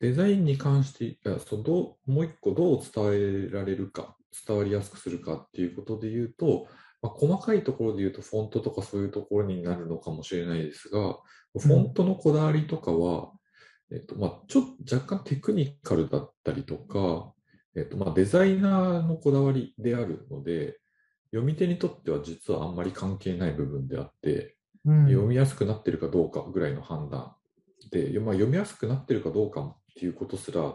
[0.00, 6.68] デザインに関して、いやそうどうもう一個どう伝えられるか、伝わりやすくするかっていうことで言うと、
[7.02, 11.18] まあ、細かいところで言うとフォントとかそういうところになるのかもしれないですが、
[11.58, 13.30] フォントのこだわりとかは、
[13.92, 17.32] えっとまあ、ちょっと若干テクニカルだったりとか、
[17.76, 20.78] えっとまあ、デザイナーのこだわりであるので、
[21.30, 25.06] 読み手にとっては実はあんまり関係ない部分であって、うん。
[25.06, 27.34] 読みやすくなってるかどうかぐらいの判断
[27.90, 30.74] で、まあ、読みやすくなってるかどうかっていうことすら、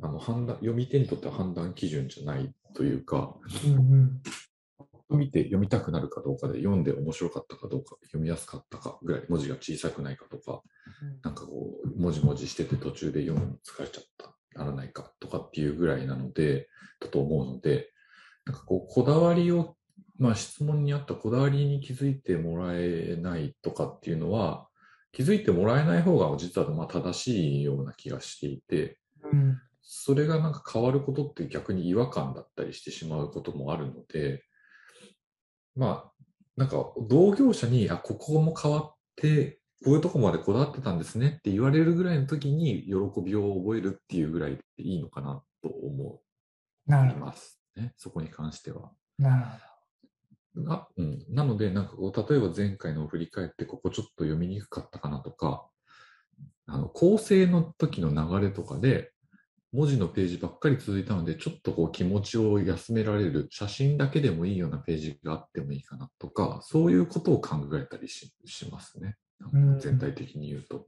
[0.00, 3.34] あの判断読み手にとっては判断基準じゃないというか、
[3.66, 4.22] うんうん
[5.10, 10.62] 見て読みたくなるかどうかで、読んで面白かったかどうか、読みやすかったかぐらい、文字が小さくないかとか、
[11.22, 16.68] なんかこう、もじもじしてて途中で読むの疲れちゃった、ならないかとかっていうぐらいなので、
[17.00, 17.90] だと思うので、
[18.44, 19.76] なんかこう、こだわりを、
[20.18, 24.68] まあ質問にあったこだわりに気づいてもらえないとかっていうのは、
[25.12, 28.98] 気づいてもらえない方が実はまあ正しいような気がしていて、
[29.32, 29.60] うん。
[29.82, 34.44] それがなんか変わることって逆に違和感だったりしてしまうこともあるので、
[35.78, 36.12] まあ、
[36.56, 46.20] なんか同業者に、あ、ここも変わって、こういうとこまでこだわってたんですねって言われるぐらいの時に喜びを覚えるっていうぐらいでいいのかなと思
[46.86, 47.94] ないますね。
[47.96, 48.90] そこに関しては。
[49.18, 49.24] ど。
[49.24, 49.42] なる
[50.56, 55.68] ほがうん、なので、なんかこう、例えば前回のを振り返って、ここちょっと読みにくかったかなとか、
[56.66, 59.12] あの構成の時の流れとかで、
[59.72, 69.16] 文字のページばっかり続いたので、ちょっとこう気持ちを休められる、写真だけでもいいようなページがあってもいいかなとか、そういうことを考えたりししますね。
[69.52, 70.86] うん全体的に言うと。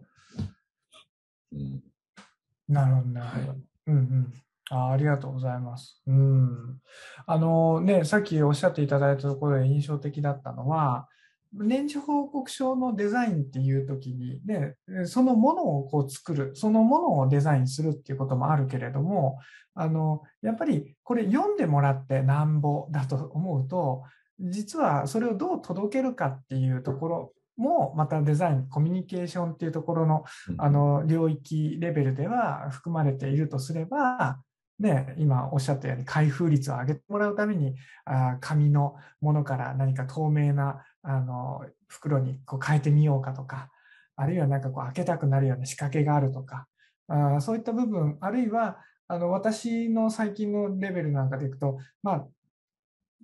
[1.52, 2.74] うん、ど。
[2.74, 3.58] なるほど、なるほど。
[3.88, 4.32] うんうん。
[4.70, 6.00] あありがとうございます。
[6.06, 6.80] うん。
[7.26, 11.08] あのね、さっきおっしゃっていただいたところで印象的だったのは、
[11.52, 19.38] 年次報告書のデザインっていう時に、ね、そのものをこう作る、そのものをデザインするっていうこともあるけれども、
[19.74, 24.04] あのやっぱりこれ読んでもらってなんぼだと思うと、
[24.38, 30.24] 実はそれをどう届けるかっていうところも、またデザイン、コミュニケーションっていうところの
[30.58, 34.38] あの領域レベルでは含まれているとすれば、
[34.78, 37.74] ね、今おっしゃったように開封率を上げてもらうために
[38.06, 43.70] あ紙のものから何か透明なあの袋にこう変えてみようかとか
[44.16, 46.66] あるいは何かこう開けたくなるような仕掛けがあるとか
[47.08, 52.26] あそういった部分あるいはあの私の最近のレベルなんかでいくと、まあ、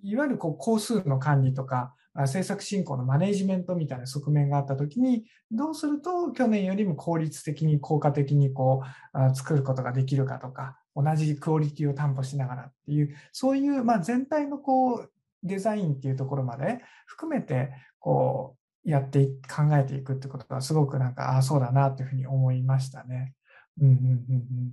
[0.02, 1.94] いわゆるこう工数の管理とか
[2.26, 15.10] 制作進行のマネジメントみたいな側面があったときに、どうすると去年よりも効率的に効果的にこう作ることができるかとか、同じクオリティを担保しながらっていう、そういうまあ全体のこう
[15.46, 23.34] デザインっていうところまで含めてこうやって考えていくってことがすごくなんか、ああ、そうだなというふうに思いましたね。
[23.80, 24.72] うんうんうんうん。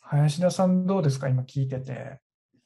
[0.00, 1.28] 林田さんどうですか？
[1.28, 2.20] 今聞いてて。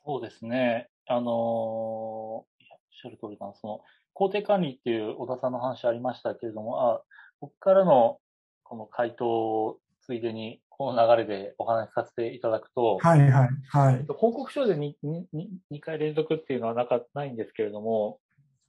[0.05, 0.89] そうですね。
[1.07, 2.45] あのー、おっ
[2.91, 3.55] しゃる通りかな。
[3.55, 3.81] その、
[4.15, 7.03] 工程管理っていう小田さんの話ありましたけれども、あ、
[7.39, 8.19] ここからの
[8.63, 14.07] この回答をついでに、この流れでお話しさせていただくと、はいはいはい。
[14.09, 15.25] 報告書で 2, 2,
[15.73, 18.19] 2回連続っていうのはなかないんですけれども、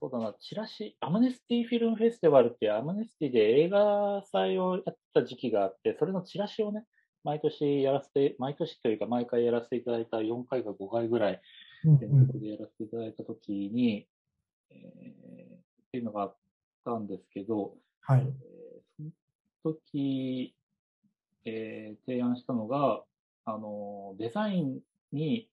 [0.00, 6.84] そうだな、チラシ、アムネスティフィルムフェスティバルっていうアムネスティで映画祭をやってた時期があって、それのチラシをね、
[7.24, 11.40] 毎年やらせて、毎年というか毎回やらせていただいた4回か5回ぐらい
[11.84, 14.06] 連続でやらせていただいたときに、
[14.70, 14.80] えー、っ
[15.92, 16.36] ていうのがあっ
[16.84, 18.20] たんですけど、はい。
[18.20, 19.10] えー、
[19.62, 20.54] その時、
[21.44, 23.02] えー、提案したのが、
[23.44, 24.80] あの、デザイン
[25.12, 25.48] に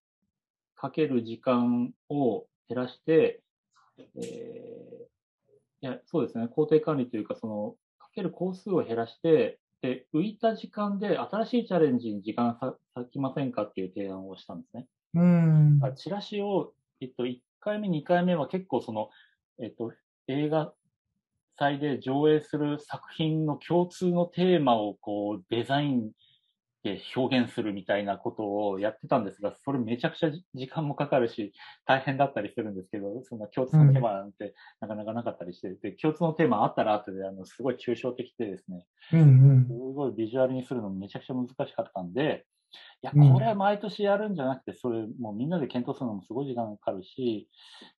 [0.76, 3.42] かける時間を減らして、
[3.98, 14.88] えー、いや、そうですね、工程管理というか、その、かける工数を減らして、で、浮いた時間で新しいチャレンジに時間割きませんかっていう提案をしたんですね。
[15.14, 15.80] うん。
[15.96, 19.10] チラシを、えっと、1回目、2回目は結構その、
[19.62, 19.94] えっと、
[20.28, 20.74] 映画
[21.58, 26.12] 祭で上映する作品の共通のテーマをこうデザイン
[26.84, 31.52] で表現するみたいなことをやってたんですが、それめちゃくちゃ時間もかかるし、
[31.88, 39.24] 大変だったりするんですけど、そんな共通のテーマなんてなかなかなかったりして、で、共通のテーマあったら後で、あの、すごい抽象的でですね、うんう
[39.64, 39.66] ん。
[39.66, 42.46] すごいビジュアルにするのめちゃくちゃ難しかったんで、
[43.02, 47.50] いや、うんこれは毎年やるんじゃなくて、それもうみんなで検討するのもすごい時間がかかるし、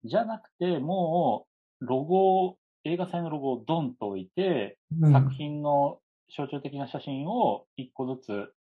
[0.05, 1.47] じゃなくて、も
[1.81, 5.99] う、ロゴを、映画祭のロゴをドンと置いて、うん作品の
[6.35, 8.53] 象徴的な写真を一個ずつ、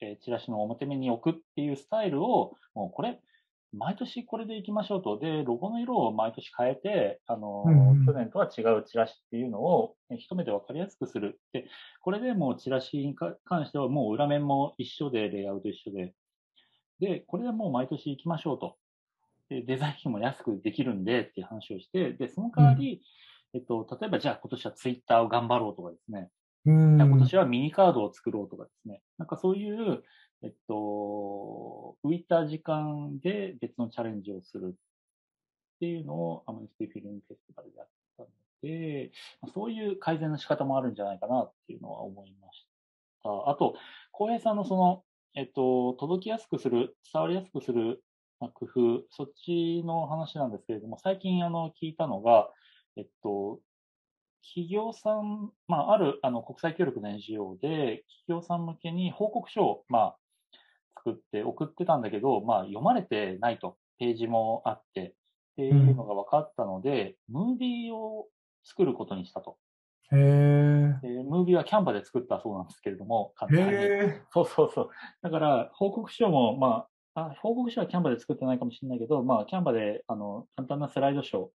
[0.00, 3.20] えーチラシの表面に置くっていうスタイルを、もうこれ、
[3.72, 5.18] 毎年これでいきましょうと。
[5.18, 11.40] で、ロゴの色を毎年変えて、あのー、うんうん去年とは違うチラシっていうのをえー一目でわかりやすくする。
[11.52, 11.66] で、
[12.00, 16.14] これでもうチラシにか関してはもう裏面も一緒で、レイアウト一緒で。
[17.00, 18.76] で、これでもう毎年行きましょうと。
[19.48, 23.02] で、デザイン費も安くできるんでっていう話をして、で、その代わり、
[23.54, 26.30] えっと、例えばじゃあ今年はツイッターを頑張ろうとかですね。
[26.64, 29.02] うん今年はミニカードを作ろうとかですね。
[29.18, 30.02] なんかそういう、
[30.42, 38.28] えっと、浮いた時間で別のチャレンジをするっていうのをアムネスティフィルムフェスティバルでやったの
[38.62, 42.66] で、まあそういう改善の仕方もあるんじゃないかなっていうのは思いまし
[43.24, 43.30] た。
[43.50, 43.74] あと、
[44.12, 45.02] 浩平さんのその、
[45.34, 48.02] えっと、届きやすくする、伝わりやすくする
[48.42, 52.50] まあ工夫、そっちの話なんですけれども、最近あの聞いたのが、
[52.96, 53.60] えっと、
[54.42, 60.16] 企業さん、まあ、あるあの国際協力の NGO で、企業さん向けに報告書を、まあ、
[60.96, 65.14] 作って送ってたんだけど、まあ、読まれてないと、ページもあって、
[65.52, 68.26] っていうのが分かったので、ムービーを
[68.64, 69.58] 作ることにしたと。
[70.10, 70.98] へえ。
[71.02, 73.74] でムービーはキャンバで作ったそうなんですけれども、簡単に。
[74.32, 74.90] そうそうそう。
[75.22, 81.50] だから、報告書も、まあ、あ報告書はキャンバで作ってないかもしれないけど、まあ、キャンバで、あの、簡単なスライドショーっ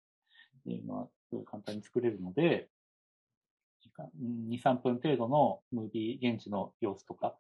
[0.66, 2.70] ていうのは、すごい簡単に作れるので、
[3.82, 4.10] 時間
[4.50, 7.36] 2、3分程度のムービー、現地の様子とか、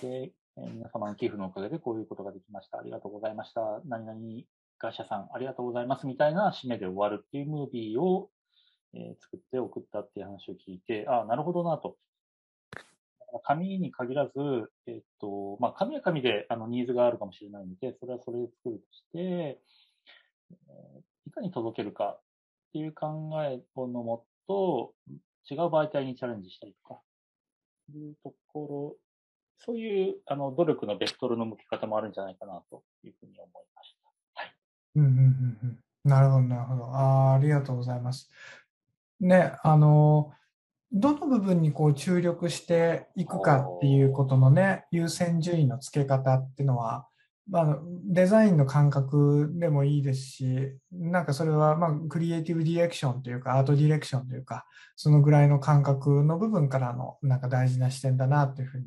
[0.00, 2.78] で、え皆様の寄付のおかげでこういうことができました。
[2.78, 3.80] ありがとうございました。
[3.86, 4.20] 何々
[4.78, 6.06] 会社さん、ありがとうございます。
[6.06, 8.30] みたいな締めで終わるっていうムービーを、
[8.94, 11.96] え作って送ったっていう話を聞いて、ああ、なるほどなと。
[13.44, 14.32] 紙に限らず、
[14.86, 19.58] えっと、まあ、紙は紙であのニーズがあるかもしれないので、それはそれで作るとして、え
[21.26, 22.18] いかに届けるか
[22.72, 24.94] っていう考えのもと、
[25.50, 27.00] 違う媒体にチャレンジしたりとか、
[27.94, 28.96] いうところ、
[29.58, 33.94] そういうあの努力のベクトルの向け方もあるんじゃないかなというふうに思いまし
[34.34, 34.40] た。
[34.40, 34.54] はい。
[34.96, 35.78] うんうんうんうん。
[36.04, 36.86] なるほど、なるほど。
[36.86, 38.30] あーありがとうございます。
[39.20, 40.32] ね、あの、
[40.90, 47.06] どの部分にこう注力していくかっていうことのね、優先順位の付け方っていうのは、
[47.52, 54.64] まあ、デザインの感覚でもいいですし、なんかそれは、まあ、クリエイティブディレクションというか、アートディレクションというか、
[54.96, 58.86] そのぐらいの感覚の部分からの、なんか大事な視点だなというふうに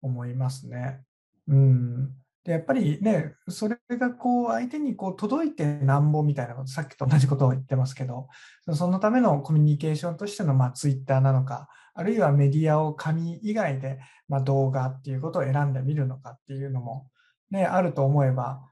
[0.00, 1.02] 思いますね。
[1.48, 2.14] うん。
[2.44, 8.28] で、やっぱりね、それがこう、相手にこう、届いてなんぼみたいなこと、さっきと同じことを言ってますけど、
[8.72, 13.98] そのためのコミュニケーションとしての、まあ、ツイッターなのか、あるいはメディアを紙以外で、
[14.28, 17.10] まあ、動画っていうことを選んでみるのかっていうのも、
[17.50, 18.62] ね、あると思えば、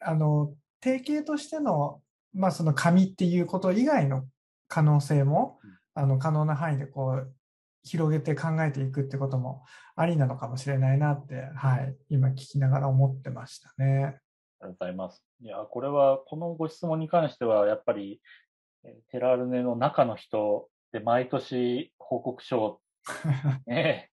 [0.00, 2.00] あの、定型としての、
[2.34, 4.26] まあ、その紙っていうこと以外の
[4.68, 5.58] 可能性も、
[5.94, 7.32] あの、可能な範囲でこう、
[7.84, 9.64] 広げて考えていくってことも
[9.94, 14.18] ありなのかもしれないなって、はい、今聞きながら思ってましたね。
[14.60, 15.24] ありがとうございます。
[15.40, 18.20] いや、これは、このご質問に関しては、やっぱり、
[18.84, 22.80] えーテラルネの中の人で毎年報告書を
[23.66, 24.10] ね、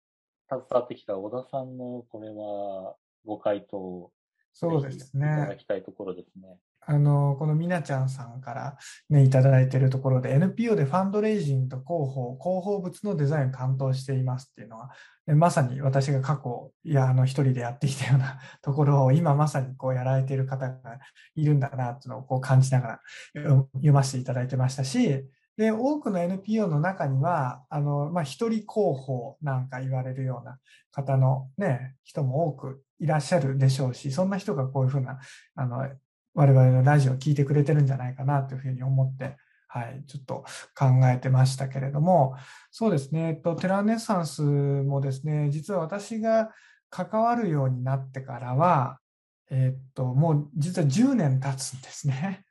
[0.49, 2.95] 携わってきた小田さんの、これは、
[3.25, 4.11] ご回答を
[4.53, 5.57] そうですぜひいただね。
[5.57, 6.57] きたいところですね。
[6.85, 8.77] あの、このみなちゃんさんから
[9.09, 14.89] ね、いただいているところで、NPO でファンドレイジングと広報、広報物のデザインを担当していますっていうのは、
[15.25, 20.99] ねまさに私が過去、いや、あの、一人でやってきたようなところを、今まさにこうやられている方が
[21.35, 23.01] いるんだなっていうのをこう感じながら
[23.33, 25.25] 読読ませていただいてましたし、
[25.57, 30.59] で、多くの NPO の中には、あの、まあ、一人広報なんか言われるような
[30.91, 35.19] 方のね、人も多くいらっしゃるでしょうし、そんな人がこういうふうな、
[35.55, 35.87] あの、
[36.33, 39.37] 我々のラジオを聞いてくれてるんじゃないかなというふうに思って、
[39.67, 40.45] はい、ちょっと
[40.75, 42.35] 考えてましたけれども、
[42.71, 46.51] そうですね、えっと、テラネッサンスもですね、実は私が
[46.89, 48.99] 関わるようになってからは、
[49.49, 52.43] えっと、もう実は10年経つんですね。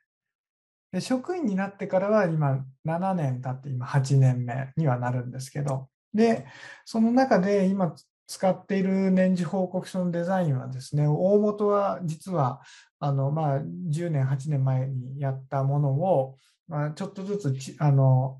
[0.93, 6.45] で職員になってからは今7年経って今8年目にはなるんですけど、で、
[6.85, 7.95] その中で今
[8.27, 12.61] 使っている年次報告書のデザインはですね、大元は実は
[12.99, 16.37] あの、まあ、10年、8年前にやったものを、
[16.67, 18.39] まあ、ちょっとずつあの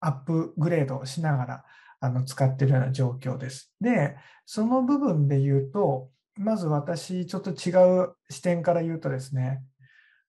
[0.00, 1.64] アップグレードしながら
[2.00, 3.72] あの使ってるような状況です。
[3.80, 7.70] で、その部分で言うと、まず私、ちょっと違
[8.02, 9.62] う視点から言うとですね、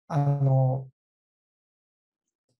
[0.08, 0.88] あの、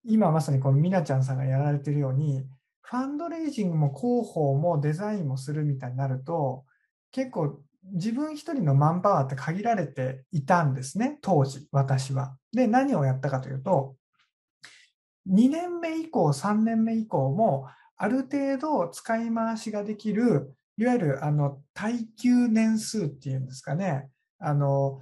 [0.06, 2.44] 今まさにこのみなちゃんさんがやられてるように、
[2.82, 6.64] ファンドレイジングも広報もデザインもするみたいになると、
[7.10, 7.60] 結構
[7.92, 12.36] 自分一人のマンパワーって限られていたんですね、当時、私は。
[12.52, 13.96] で、何をやったかというと、
[15.28, 25.00] 2年目以降、3年目以降も、ある程度使い回しができる、いわゆるあの耐久年数っていうんですかね、あの、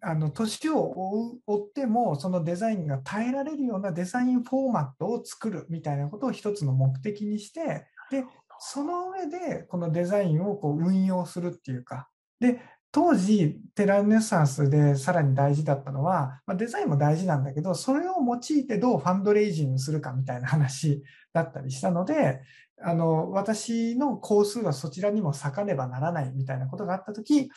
[0.00, 8.24] あの年を追ってもそのデザインが耐えられるようなデザインフォーマットを作るみたいなことを一つの目的にしてで
[8.58, 12.08] その上でこのデザインをこう運用するっていうか
[12.40, 12.60] で
[12.92, 21.02] 当時テラルネサンスでさらに大事だったのは、まあ、デザインも大事なんだけどそれを用いてどうファンドレイジングするかみたいな話
[21.32, 22.42] だったりしたので
[22.84, 27.50] あの私の工数はそちらにも割かねばならないみたいなことがあった時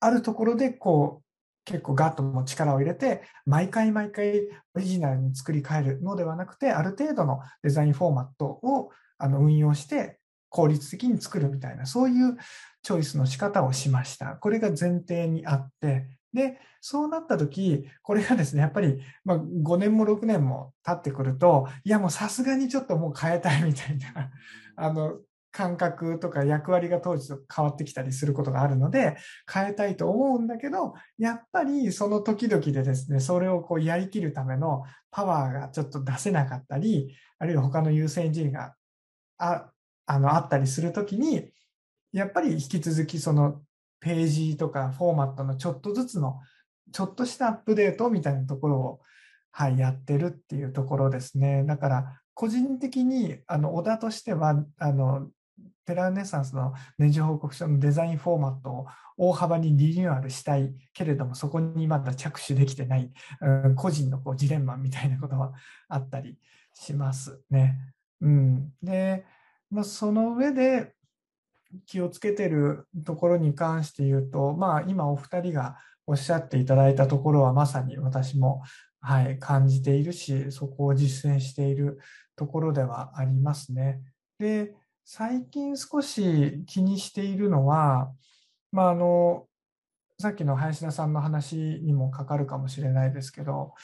[0.00, 1.26] あるところでこう
[1.64, 10.18] 結構ガッとも力を入れて毎回毎回オリジナルに作り変えるのではなくてある程度のデザインフォーマットをあの運用して
[10.48, 12.36] 効率的に作るみたいなそういう
[12.82, 14.36] チョイスの仕方をしました。
[14.36, 24.30] これが前提にあってでそうなった時これがですねやっぱり、ま、5年も6年も経ってくるといやもうさすがにちょっともう変えたいみたいな
[24.76, 25.16] あの
[25.56, 29.16] 感覚とか役割が当時と変わってきたりすることがあるので
[29.50, 38.74] 変えたいと思うんだけどやっぱりその時々でですねそれをこうやりきるためのパワーがちょっと出せなかったりあるいは他の優先順位が
[39.38, 39.70] あ
[40.04, 41.48] あのあったりする時に
[42.12, 43.62] やっぱり引き続きその
[44.00, 46.38] ページとかフォーマットのちょっとずつの
[46.92, 49.00] ちょっとしたアップデートみたいなところを、
[49.52, 51.64] はい、やってるっていうところですね。
[51.64, 55.28] だから個人的にあの小田としてはあの
[55.84, 58.86] テラネサンスの年次報告書のデザインフォーマットを
[59.16, 65.52] 大幅にリニューアルしたいけれども、そこにまだ着手できてない、うん、個人のこうジレンマみたいなことは
[65.88, 66.38] あったり
[66.74, 67.78] しますね。
[68.20, 69.24] うん、で、
[69.70, 70.94] まあ、その上で
[71.86, 75.76] 気をつけてるところに関して言うと、まあ、今お二人が
[76.06, 78.62] おっしゃっていただいたところはまさに私も、
[79.00, 81.98] はい、感じているし、そこを実践している
[82.36, 84.00] ところではありますね。
[84.38, 84.74] で、
[85.08, 88.10] 最近少し気にしているのは、
[88.72, 89.46] まあ、あの
[90.18, 93.74] さっきの林田さんの話にもかかるかもしれないですけど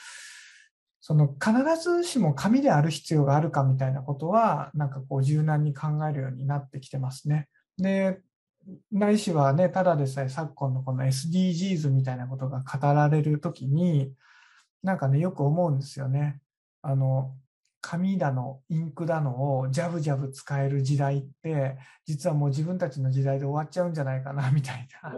[0.99, 7.47] その必ずしも紙である必要があるかみたいなことはなんかこう柔軟に考えるようになってきてますね。
[7.77, 8.19] で
[8.91, 14.11] ないしはねただでさえ昨今のこの SDGs みたいなことが語られる時に
[14.81, 16.41] なんかねよく思うんですよね。
[16.81, 17.33] あの
[17.83, 25.11] 紙だのインクだのをジャブジャブ使える時代って実はもう自分たちの時代で終わっちゃうんじゃないかなみたいな。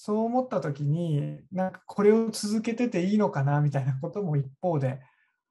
[0.00, 5.00] そう思った時になんかこれを続けてていいのかなみたいなことも一方で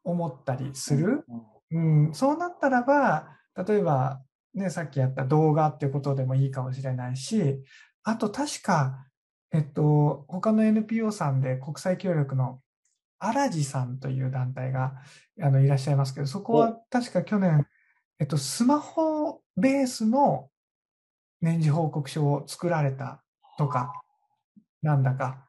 [0.04, 1.26] 思ったりする、
[1.72, 3.28] うん、そうなったらば
[3.68, 4.22] 例えば、
[4.54, 7.62] ね、さっきやった動画ってことでもいいかもしれないし
[8.04, 9.06] あと確か
[9.52, 12.62] えっと他の NPO さんで国際協力の
[13.20, 14.96] アラジさんという団体が
[15.42, 17.66] あのいらっしゃいますけど、そこは確か去年、
[18.20, 20.50] えっと、スマホベースの
[21.42, 23.24] 年次報告書を作られた
[23.58, 23.94] とか、
[24.82, 25.46] なんだか、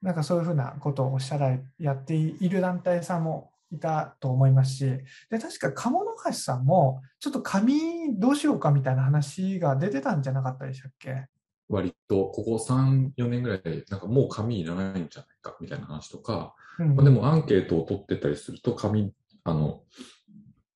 [0.00, 4.84] なんかそういうふうなことをおっしゃられ、やっている団体さんもいたと思いますし、
[5.30, 11.26] で、確か鴨の橋さんも、ちょっと紙どうしようかみたいな話が出てたんじゃなかったでしたっけ？
[11.68, 19.12] 割とここ3、4年ぐらいで、なんかもう紙いらないんじゃないかみたいな話とか、うんまあ、でもアンケートを取ってたりすると、紙、
[19.44, 19.82] あの、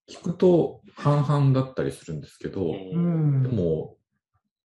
[0.09, 3.97] 聞くと半々だったりするんですけど、うんでも、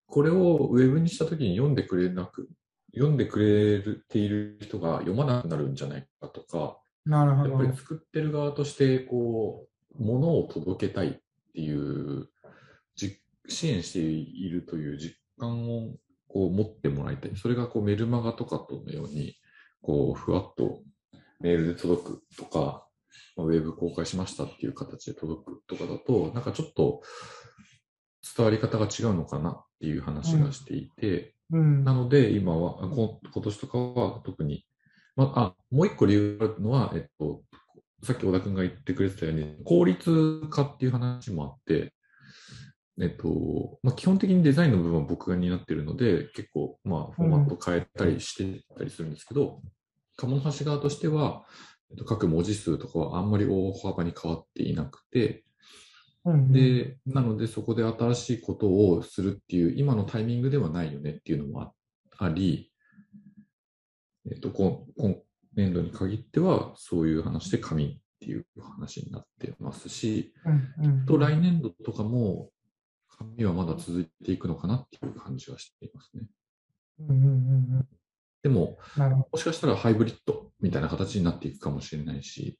[0.07, 2.49] これをウェブにしたときに読んでくれなく、
[2.93, 7.71] 読んでくれている人が読まなくなるんじゃないかとか、なるほどやっぱ。
[7.71, 9.67] り作ってる側として、こ
[9.99, 11.11] う、ものを届けたいっ
[11.53, 12.27] ていう、
[12.95, 15.95] じ支援しているという実感を
[16.31, 17.31] こう持ってもらいたい。
[17.35, 19.35] それがこうメルマガとかとのように、
[19.81, 20.81] こう、ふわっと
[21.41, 22.87] メールで届くとか、
[23.35, 27.01] まあウェブ公開しましたっていう形で届くとかだと、なんかちょっと
[28.37, 34.65] 伝わり方が違うのかなっていう話がしていて、うんなので今は、こ今年とかは特に、
[35.17, 37.41] まあ、あもう一個理由があるのは、えっと、
[38.03, 41.93] さっき小田君が言ってくれてたように、効率化っていう話もあって、
[43.01, 49.61] えっと、まあ、基本的にデザインの部分は僕が担っているので、結構、まあ、フォーマット変えたりしてたりするんですけど、
[50.17, 51.43] 鴨の橋側としては、
[51.89, 55.43] えっと、各文字数とかはあんまり大幅に変わっていなくて、
[56.25, 61.73] うんうん、で、なのでそこで新しいことをするっていう、今のタイミングではないよねっていうのも
[62.19, 62.71] あり、
[64.29, 65.15] えっと、今今
[65.55, 68.45] 年度に限っては、そういう話で紙っていう
[68.77, 72.51] 話になってますし、うんうん、と来年度とかも、
[73.23, 76.27] 紙はまだ続いていくのかなっていう感じはしていますね。
[76.99, 77.27] うんうんう
[77.79, 77.87] ん
[78.43, 78.79] でも、
[79.31, 82.59] もしかしたらハイブリッドみたいな形になっていくかもしれないし、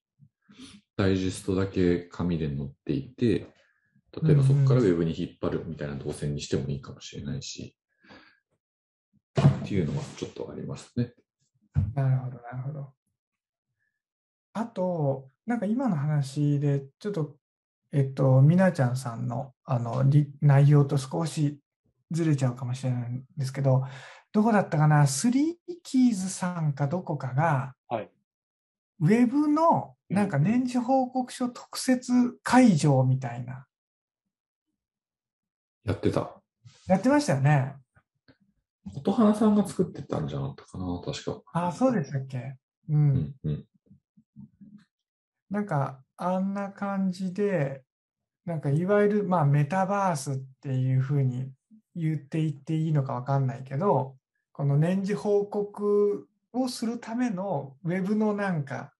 [0.95, 3.47] ダイジェストだけ紙で載っていて、
[4.24, 7.76] 例えばそこからウェブに引っ張るみたいな動線にしてもいいかもしれないし、
[9.39, 11.14] っていうのはちょっとありますね。
[11.95, 12.93] なるほど、なるほど。
[14.53, 17.38] あと、なんか今の話で、ちょっと、
[17.93, 21.59] えっと、みなちゃんさんのあのり内容と少し
[22.11, 23.83] ずれちゃうかもしれないんですけど、
[24.31, 28.09] どこだったかな、スリーキーズさんかどこかが、はい
[29.03, 33.65] ウェブのなんか年次報告書特設会場みたいな、
[35.83, 36.39] やってた。
[36.85, 37.73] やってましたよね。
[38.95, 41.41] 音花さんが作ってたんじゃなかったかな、確か。
[41.51, 42.37] ああ、そうでしたっけ？
[42.89, 42.93] う。
[42.93, 43.65] うんんうん。
[45.51, 47.83] なんか、あんな感じで、
[48.45, 51.51] なんかいわゆる、まあ、メタバースっていうふうに
[51.95, 54.15] 言っていっていいのかわかんないけど、
[54.53, 58.93] この年次報告をするためのウェブのなんか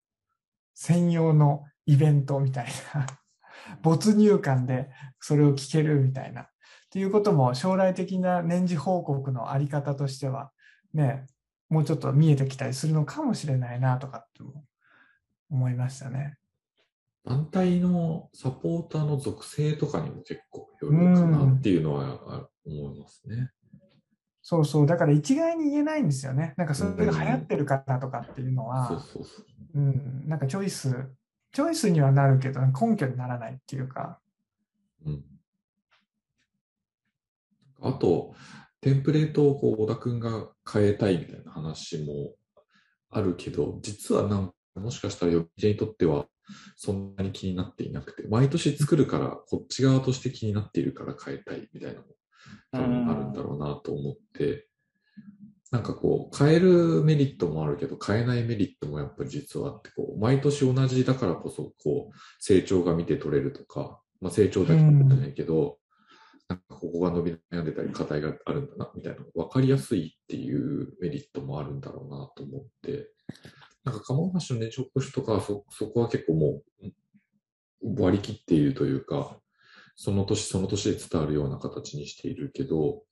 [0.74, 3.08] 専用のイベントみたいな、
[3.82, 4.90] 没入感で
[5.20, 6.48] それを聞けるみたいな、っ
[6.90, 10.52] ていうことも将来的な年次報告のあり方としては、
[10.94, 11.28] ね、
[11.70, 14.44] もうちょっと見えてきたりするのかもしれないなとかって
[15.50, 16.41] 思いましたね。
[17.26, 23.52] 団体のサポーターの属性とかにも結構よるかなっていうのはあ思いますね。
[24.42, 26.56] そうそう、だから一概に言えないんですよね。
[26.58, 29.20] なんかそれが流行ってるからとかっていうのは、そ
[29.76, 30.94] うん、なんかチョイス、
[31.52, 34.20] チョイスにはなるけど根拠にならないっていうか、
[35.06, 35.24] うん。
[37.82, 38.34] あと、
[38.82, 42.34] テンプレートをこう小田君が変えたいみたいな話も
[43.12, 46.26] あるけど、実はなんかもしかしたら読み手にとっては
[46.76, 52.14] そんなに気になっていなくて、毎年作るからこっち側として気になっているから変えたいみたいなのも
[52.72, 54.68] 多分あるんだろうなと思って、
[55.72, 65.78] なんかこう、変えるメリットもあるけど、変えないメリットもやっぱり実はあって、こう、毎年同じだからこそ、こう、成長が見て取れるとか、まあ成長だけ取れないけど、
[66.50, 73.10] なんかここが伸び悩んでたり、課題があるんだな、みたいな分かりやすいっていうメリットもあるんだろうなと思って、
[73.84, 76.62] なんか、鴨橋の年長保守とかそ、そこは結構も
[77.84, 79.40] う、割り切っているというか、
[79.96, 83.04] その年その年で伝わるような形にしているけど、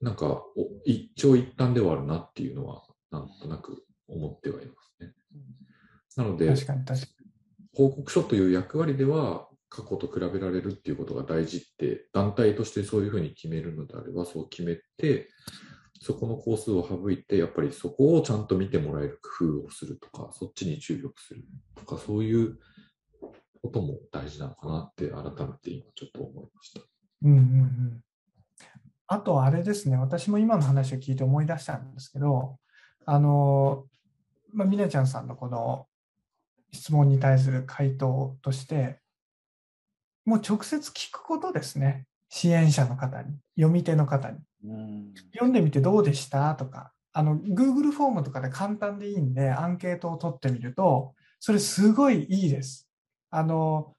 [0.00, 5.12] なんか、お一長一短ではあるなっていうのは、なんとなく思ってはいますね。
[6.16, 6.54] なので、
[7.74, 15.28] 報告書という役割では、過去と比べられるっていうことが大事って、団体としてそういうふうに決めるのであれば、そう決めて、
[16.00, 21.44] そこの工数を省いて、やっぱりそこをちゃんと見てもらえる工夫をするとか、そっちに注力する
[21.76, 22.58] とか、そういう
[23.62, 26.80] ことも大事なのかなって、改めて今ちょっと思いました。
[27.22, 28.04] うんうんうん。
[29.08, 32.58] あとあれですね、私も今の話を聞いて思い出したんですけど、
[33.04, 33.84] あの、
[34.52, 35.86] まあ、みなちゃんさんのこの
[36.72, 39.00] 質問に対する回答として、
[40.24, 42.06] もう直接聞くことですね。
[42.30, 44.38] 支援者の方に、読み手の方に。
[44.64, 46.54] うん読んでみてどうでした？
[46.54, 52.88] とか、あの、Google フォームとかで簡単でいいんで、アンケートを取ってみると、それすごいいいです。
[53.30, 53.94] あの、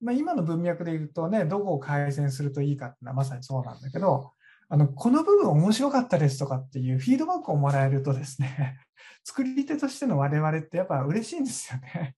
[0.00, 4.32] まあ、今の文脈で言うとね、どこを改善するといいかっていうのはまさにそうなんだけど、
[4.68, 8.78] あの、この部分面白かったですとかっていうフィードバックをもらえるとですね、
[9.24, 12.16] 作り手としての我々ってやっぱ嬉しいんですよね。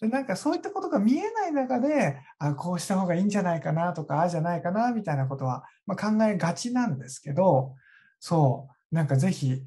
[0.00, 7.74] なんかそういったことが見えない中で、あこうした方がいいんじゃないかなとか、ああじゃないかなみたいなことは、まあ、考えがちなんですけど、
[8.20, 9.62] そう、なんかぜひ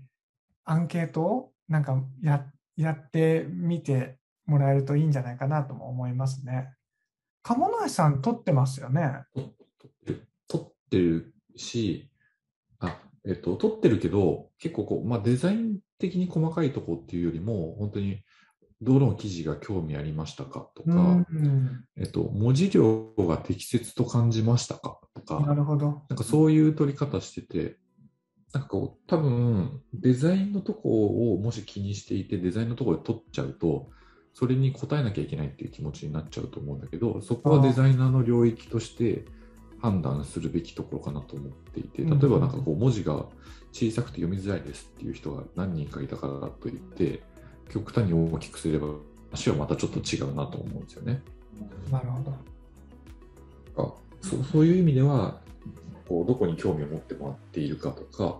[0.63, 2.45] アンケートをなんかや
[2.77, 6.69] やってみてもらえるといいんじゃないかなとも思いますね。
[7.43, 9.23] 鴨梨さん撮ってますよね？
[9.35, 9.53] 撮っ
[10.05, 12.09] てる撮ってるし、
[12.79, 18.23] あ、えっと、撮ってるけど、結構こう、まあ、デザイン的に細かいとこっていうよりも、本当に、
[18.81, 20.67] どの記事が興味ありましたか？
[20.75, 24.99] とか、うん、えっと、文字量が適切と感じましたか？
[25.13, 26.03] とか、なるほど。
[26.09, 27.77] なんかそういう取り方してて、
[28.53, 33.91] なんかこう、多分、デザインのとこをもし気にしていて、デザインのところで取っちゃうと、
[34.33, 39.25] それに応えなきゃいけないっていう気持ちになっちゃうと思うんだけど、そこはデザイナーの領域として
[39.79, 43.27] 判断するべきところかなと思っていて、例えばなんかこう、文字が
[43.71, 47.23] 小さくて読みづらいですっていう人が何人かいたからといって、
[47.71, 48.87] 極端に大きくすれば、
[49.31, 51.21] 話はまたちょっと違うなと思うんですよね。
[51.89, 52.31] なるほど。
[53.75, 55.39] かそうそういう意味では
[56.07, 58.39] こうどこに興味を持ってもらっているかとか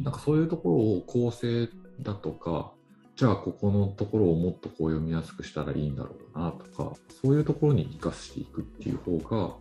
[0.00, 1.68] なんかそういうところを構成
[2.00, 2.72] だとか
[3.16, 9.54] じゃあここのところをもっとこう読みやすくしたらいいんだろうなとかそういうところに生かしていくっていう方が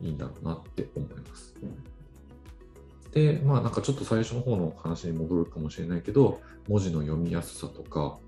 [0.00, 1.54] いいんだろうなって思います。
[3.12, 8.18] でまあなんかちょっと最初の方の話に戻るかもしれないけど文字の読みやすさとか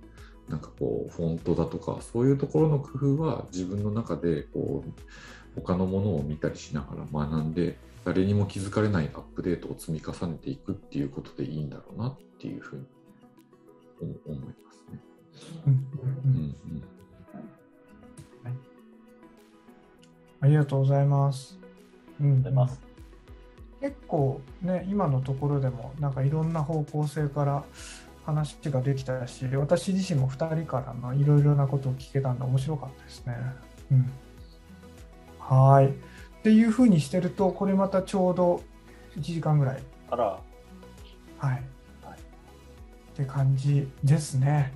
[0.49, 15.01] なんかこうフォントだとかそういうところの工夫は自分の中でこう他のものを見たりしながら学んで誰にも気づかれないアップデートを積み重ねていくっていうことでいいんだろうなっていうふうに思いますね。
[15.67, 16.41] うんうんうん。
[16.41, 16.85] うん
[20.41, 21.57] ありがとうございます。
[22.21, 22.39] うん。
[22.39, 22.92] ございます
[23.83, 27.65] 結構ね、今のところでもなんかいろんな方向性から
[28.25, 33.37] 話ができたし、私自身も2人からのいろいろなことを聞けたんで面白かったですね。
[33.91, 34.11] うん、
[35.41, 35.87] はい。
[35.89, 35.91] っ
[36.45, 38.63] ていうふうにしてると、これまたちょうど
[39.17, 39.83] 1時間ぐらい。
[40.11, 40.41] あら、は
[41.43, 41.43] い。
[41.43, 44.73] はいって感じですね。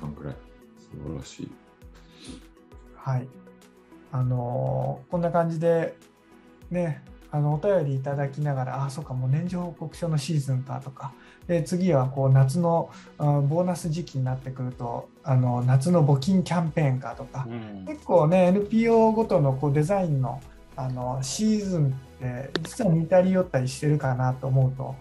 [0.00, 0.36] 時間くらい
[0.78, 1.52] 素晴らしい。
[2.94, 3.28] はい。
[4.12, 5.96] あのーこんな感じで、
[6.70, 11.12] ね、あのお便りいただきながら、あ、そうか、もう年次報告書のシーズンかとか、
[11.46, 17.84] で次はこう夏のあボーナス時期になってくると、あの夏の募金キャンペーンかとか、うん。
[17.86, 20.40] 結構ね、NPO ごとのこうデザインの
[20.76, 21.90] あのシーズンっ
[22.20, 24.94] て、実は似たり寄ったりしてるかなと思うと、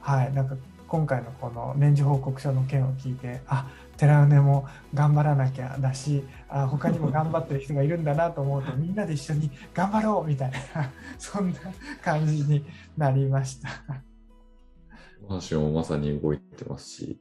[0.00, 0.56] はい、なんか
[0.86, 10.58] 今回のこの年次報告書の件を聞いて、あ寺尾根も頑張らなきゃだし、あ他にも頑張ってる人がいるんだなと思うと、みんなで一緒に頑張ろうみたいな、
[11.18, 11.56] そんな
[12.02, 12.64] 感じに
[12.96, 13.68] なりました。
[15.28, 17.20] 私もまさに動いてますし、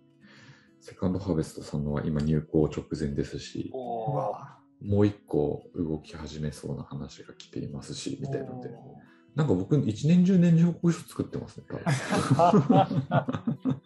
[0.80, 8.98] セカンドハーベストさんのは今入校直前ですし、もう一個動き始めそうな話が来ていますし、みたいなので、お
[9.34, 13.82] なんか僕一年中年次報告書作ってますね、多分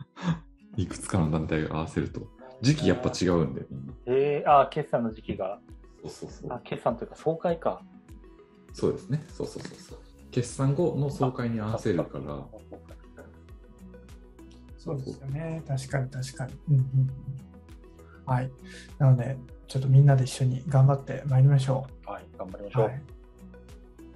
[0.75, 2.40] いくつかの団体が合わせると。
[2.61, 3.93] 時期やっぱ違うんで、みんな。
[4.05, 5.59] えー、あ、決算の時期が、
[6.03, 6.59] そうそうそうあ。
[6.63, 7.81] 決算というか総会か。
[8.73, 9.23] そうですね。
[9.29, 9.97] そうそうそうそう。
[10.31, 12.45] 決算後の総会に合わせるから、
[14.77, 15.61] そうですよね。
[15.67, 16.53] 確かに確かに。
[16.69, 17.09] うんうんうん
[18.25, 18.51] はい。
[18.97, 19.35] なので、
[19.67, 22.71] ちょっとみんなで一緒に頑張ってまいりましょはい、頑張りまう。
[22.71, 22.83] しょう。
[22.85, 23.01] はい。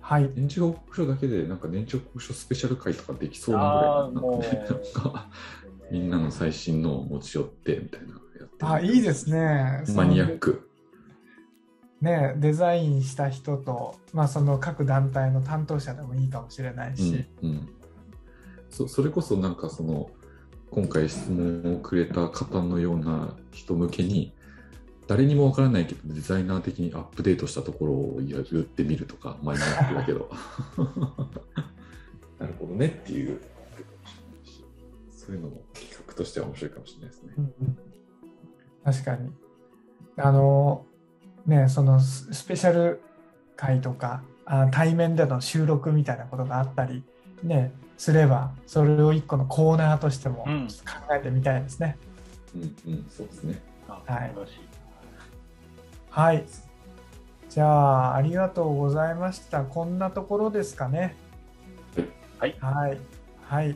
[0.02, 0.32] はい。
[0.36, 5.30] 年次報告書だけで、なんか年次報告書スペシャル会とかできそうなああ、ぐらいな
[5.92, 8.20] みんなの最新のを持ち寄ってみたいな
[8.74, 9.84] あ、いいですね。
[9.96, 10.70] マニアック。
[12.02, 17.70] ね、デザインした人と、まあ、その各団体の担当者でもいいかもしれないし、うんうん、
[18.70, 20.12] そそれこそなんかその
[20.70, 24.34] 今回質問をくれた方のような人向けに
[25.08, 30.30] 誰にもわからないけどデザイナー的にアップデートしたところを言ってみるとかマニアックだけど
[32.38, 33.40] なるほどねっていう
[35.12, 37.34] そういうのも企画としては面白いかもしれないですね。
[37.38, 37.78] うんうん
[38.86, 39.32] 確かに。
[40.18, 40.86] あの、
[41.46, 43.02] ね、そのススペシャル
[43.58, 47.04] 会とかあ対面での収録みたいなことがあったり、
[47.44, 51.98] ね、すれば、それを一個のコーナーとしてもうんちょっと考えてみたいですね。
[52.56, 53.62] うんうん、そうですね。
[53.90, 54.34] あはい
[56.10, 56.46] はい。
[57.50, 59.64] じゃあ、ありがとうございました。
[59.64, 61.16] こんなところですかね。
[62.40, 63.00] はいはい。
[63.44, 63.76] はい。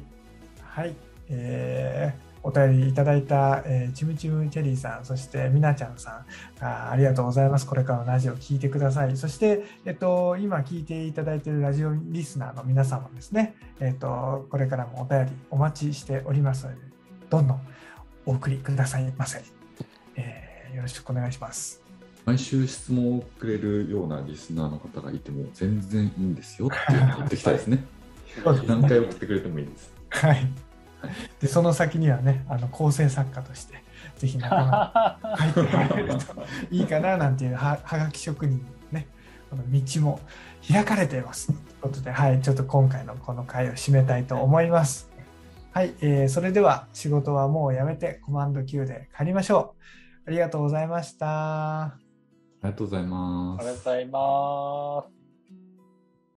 [0.62, 0.96] はい。
[1.30, 6.26] えーお便りいただいた、えーチムチムチェリーさん、そしてみなちゃんさ
[6.62, 7.68] んあ、ありがとうございます。
[7.68, 9.16] これからのラジオ聞いてください。
[9.18, 16.78] そして、えっと、今聞いていただいているラジオリスナーの皆様ですね、えっと、これからもお便りお待ちしておりますので、
[17.30, 17.62] どんどん
[18.26, 19.44] お送りくださいませ。
[20.16, 21.82] えーよろしくお願いします。
[22.26, 27.84] 毎週質問をくれるようなリスナーの方がいても全然いいんですよって言ってきたいですね。
[28.44, 29.92] そうですね何回送ってくれてもいいです。
[30.10, 30.48] はい。
[31.40, 33.84] で、その先にはね、あの構成作家として、
[34.18, 36.26] ぜひ仲間に入ってくれると
[36.72, 39.08] いいかななんていうははがき職人のね、
[39.50, 40.20] この道も
[40.68, 41.48] 開かれています。
[41.48, 45.10] ということで、はい、ちょっと今回のこの回を締めたいと思います。
[45.72, 50.30] はい、えーそれでは仕事はもうやめてコマンド Q で帰りましょう。
[50.30, 51.82] ありがとうございました。
[51.82, 51.98] あ
[52.64, 53.90] りがとうございますありがとうご。
[53.92, 55.19] ざいます。